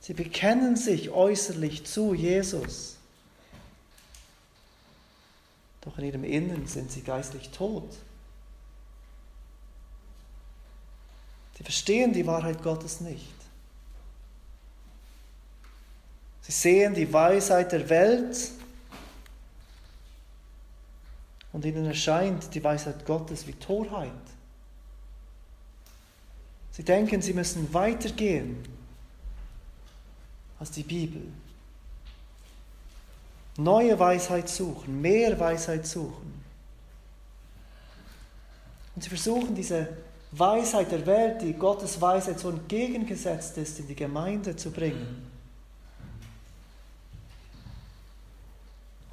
Sie 0.00 0.14
bekennen 0.14 0.76
sich 0.76 1.10
äußerlich 1.10 1.84
zu 1.84 2.14
Jesus. 2.14 2.96
Doch 5.82 5.98
in 5.98 6.04
ihrem 6.04 6.24
Inneren 6.24 6.66
sind 6.66 6.90
sie 6.90 7.02
geistlich 7.02 7.50
tot. 7.50 7.88
Sie 11.56 11.64
verstehen 11.64 12.12
die 12.12 12.26
Wahrheit 12.26 12.62
Gottes 12.62 13.00
nicht. 13.00 13.37
Sie 16.48 16.52
sehen 16.52 16.94
die 16.94 17.12
Weisheit 17.12 17.72
der 17.72 17.86
Welt 17.90 18.52
und 21.52 21.62
ihnen 21.62 21.84
erscheint 21.84 22.54
die 22.54 22.64
Weisheit 22.64 23.04
Gottes 23.04 23.46
wie 23.46 23.52
Torheit. 23.52 24.10
Sie 26.70 26.82
denken, 26.82 27.20
sie 27.20 27.34
müssen 27.34 27.72
weitergehen 27.74 28.64
als 30.58 30.70
die 30.70 30.84
Bibel. 30.84 31.20
Neue 33.58 33.98
Weisheit 33.98 34.48
suchen, 34.48 35.02
mehr 35.02 35.38
Weisheit 35.38 35.86
suchen. 35.86 36.32
Und 38.94 39.02
sie 39.02 39.10
versuchen 39.10 39.54
diese 39.54 39.86
Weisheit 40.32 40.90
der 40.92 41.04
Welt, 41.04 41.42
die 41.42 41.52
Gottes 41.52 42.00
Weisheit 42.00 42.38
so 42.40 42.48
entgegengesetzt 42.48 43.58
ist, 43.58 43.80
in 43.80 43.86
die 43.86 43.96
Gemeinde 43.96 44.56
zu 44.56 44.70
bringen. 44.70 45.27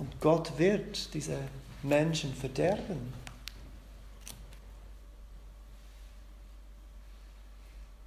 Und 0.05 0.21
Gott 0.21 0.53
wird 0.57 1.13
diese 1.15 1.35
Menschen 1.81 2.33
verderben. 2.35 3.11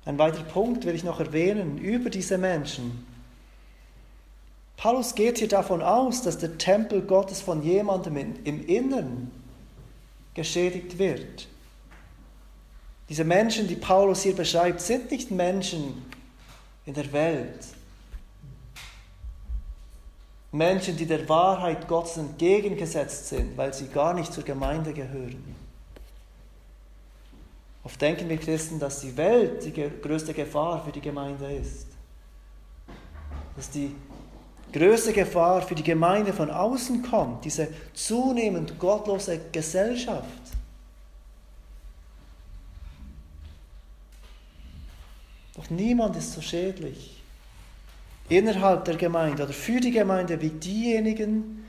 Ein 0.04 0.16
weiterer 0.16 0.44
Punkt 0.44 0.84
will 0.84 0.94
ich 0.94 1.02
noch 1.02 1.18
erwähnen 1.18 1.76
über 1.78 2.08
diese 2.08 2.38
Menschen. 2.38 3.04
Paulus 4.76 5.16
geht 5.16 5.38
hier 5.38 5.48
davon 5.48 5.82
aus, 5.82 6.22
dass 6.22 6.38
der 6.38 6.56
Tempel 6.56 7.02
Gottes 7.02 7.40
von 7.40 7.64
jemandem 7.64 8.36
im 8.44 8.66
Innern 8.66 9.32
geschädigt 10.34 10.98
wird. 10.98 11.48
Diese 13.08 13.24
Menschen, 13.24 13.66
die 13.66 13.74
Paulus 13.74 14.22
hier 14.22 14.36
beschreibt, 14.36 14.80
sind 14.80 15.10
nicht 15.10 15.32
Menschen 15.32 16.04
in 16.86 16.94
der 16.94 17.12
Welt. 17.12 17.58
Menschen, 20.50 20.96
die 20.96 21.06
der 21.06 21.28
Wahrheit 21.28 21.86
Gottes 21.88 22.16
entgegengesetzt 22.16 23.28
sind, 23.28 23.56
weil 23.56 23.74
sie 23.74 23.88
gar 23.88 24.14
nicht 24.14 24.32
zur 24.32 24.44
Gemeinde 24.44 24.92
gehören. 24.94 25.54
Oft 27.84 28.00
denken 28.00 28.28
wir 28.28 28.38
Christen, 28.38 28.78
dass 28.78 29.00
die 29.00 29.16
Welt 29.16 29.64
die 29.64 29.72
größte 29.72 30.32
Gefahr 30.32 30.84
für 30.84 30.92
die 30.92 31.00
Gemeinde 31.00 31.52
ist. 31.52 31.86
Dass 33.56 33.70
die 33.70 33.94
größte 34.72 35.12
Gefahr 35.12 35.62
für 35.62 35.74
die 35.74 35.82
Gemeinde 35.82 36.32
von 36.32 36.50
außen 36.50 37.02
kommt, 37.02 37.44
diese 37.44 37.68
zunehmend 37.94 38.78
gottlose 38.78 39.40
Gesellschaft. 39.52 40.24
Doch 45.54 45.68
niemand 45.70 46.16
ist 46.16 46.32
so 46.32 46.40
schädlich 46.40 47.17
innerhalb 48.28 48.84
der 48.84 48.96
Gemeinde 48.96 49.44
oder 49.44 49.52
für 49.52 49.80
die 49.80 49.90
Gemeinde 49.90 50.40
wie 50.40 50.50
diejenigen, 50.50 51.64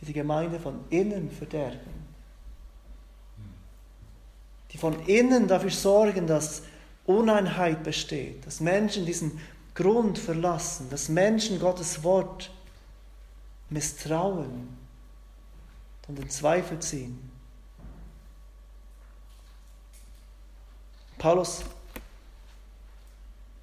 die 0.00 0.06
die 0.06 0.12
Gemeinde 0.12 0.58
von 0.58 0.80
innen 0.90 1.30
verderben. 1.30 2.02
Die 4.72 4.78
von 4.78 4.98
innen 5.06 5.48
dafür 5.48 5.70
sorgen, 5.70 6.26
dass 6.26 6.62
Uneinheit 7.04 7.82
besteht, 7.82 8.46
dass 8.46 8.60
Menschen 8.60 9.04
diesen 9.04 9.38
Grund 9.74 10.18
verlassen, 10.18 10.88
dass 10.90 11.08
Menschen 11.08 11.58
Gottes 11.58 12.02
Wort 12.02 12.50
misstrauen 13.70 14.68
und 16.08 16.18
in 16.18 16.30
Zweifel 16.30 16.78
ziehen. 16.78 17.30
Paulus 21.18 21.62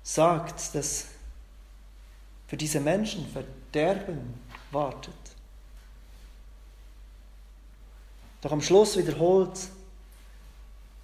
sagt, 0.03 0.73
dass 0.73 1.07
für 2.49 2.57
diese 2.57 2.79
Menschen 2.79 3.27
Verderben 3.31 4.33
wartet. 4.71 5.13
Doch 8.41 8.51
am 8.51 8.61
Schluss 8.61 8.97
wiederholt 8.97 9.67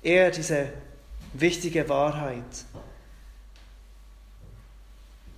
er 0.02 0.32
diese 0.32 0.74
wichtige 1.34 1.88
Wahrheit. 1.88 2.66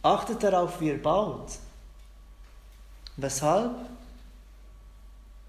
Achtet 0.01 0.43
darauf, 0.43 0.79
wie 0.79 0.87
ihr 0.87 1.01
baut. 1.01 1.51
Weshalb? 3.17 3.75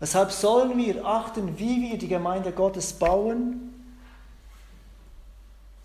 Weshalb 0.01 0.33
sollen 0.33 0.77
wir 0.77 1.05
achten, 1.05 1.57
wie 1.57 1.83
wir 1.83 1.99
die 1.99 2.09
Gemeinde 2.09 2.51
Gottes 2.51 2.93
bauen? 2.93 3.75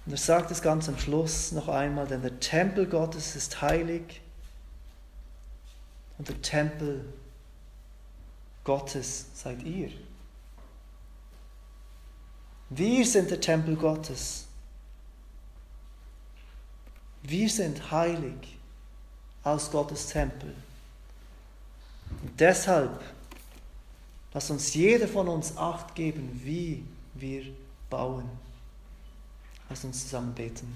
Und 0.05 0.11
er 0.11 0.17
sagt 0.17 0.49
es 0.49 0.63
ganz 0.63 0.89
am 0.89 0.97
Schluss 0.97 1.51
noch 1.51 1.67
einmal, 1.67 2.07
denn 2.07 2.23
der 2.23 2.39
Tempel 2.39 2.87
Gottes 2.87 3.35
ist 3.35 3.61
heilig 3.61 4.22
und 6.17 6.27
der 6.27 6.41
Tempel 6.41 7.05
Gottes 8.63 9.27
seid 9.33 9.61
ihr. 9.63 9.91
Wir 12.69 13.05
sind 13.05 13.29
der 13.29 13.41
Tempel 13.41 13.75
Gottes. 13.75 14.47
Wir 17.21 17.49
sind 17.49 17.91
heilig 17.91 18.57
aus 19.43 19.69
Gottes 19.71 20.07
Tempel. 20.07 20.53
Und 22.21 22.39
deshalb 22.39 23.01
lass 24.33 24.49
uns 24.49 24.73
jeder 24.73 25.07
von 25.07 25.27
uns 25.27 25.55
Acht 25.57 25.93
geben, 25.95 26.41
wie 26.43 26.83
wir 27.13 27.43
bauen. 27.89 28.29
Lass 29.69 29.83
uns 29.83 30.03
zusammen 30.03 30.33
beten. 30.33 30.75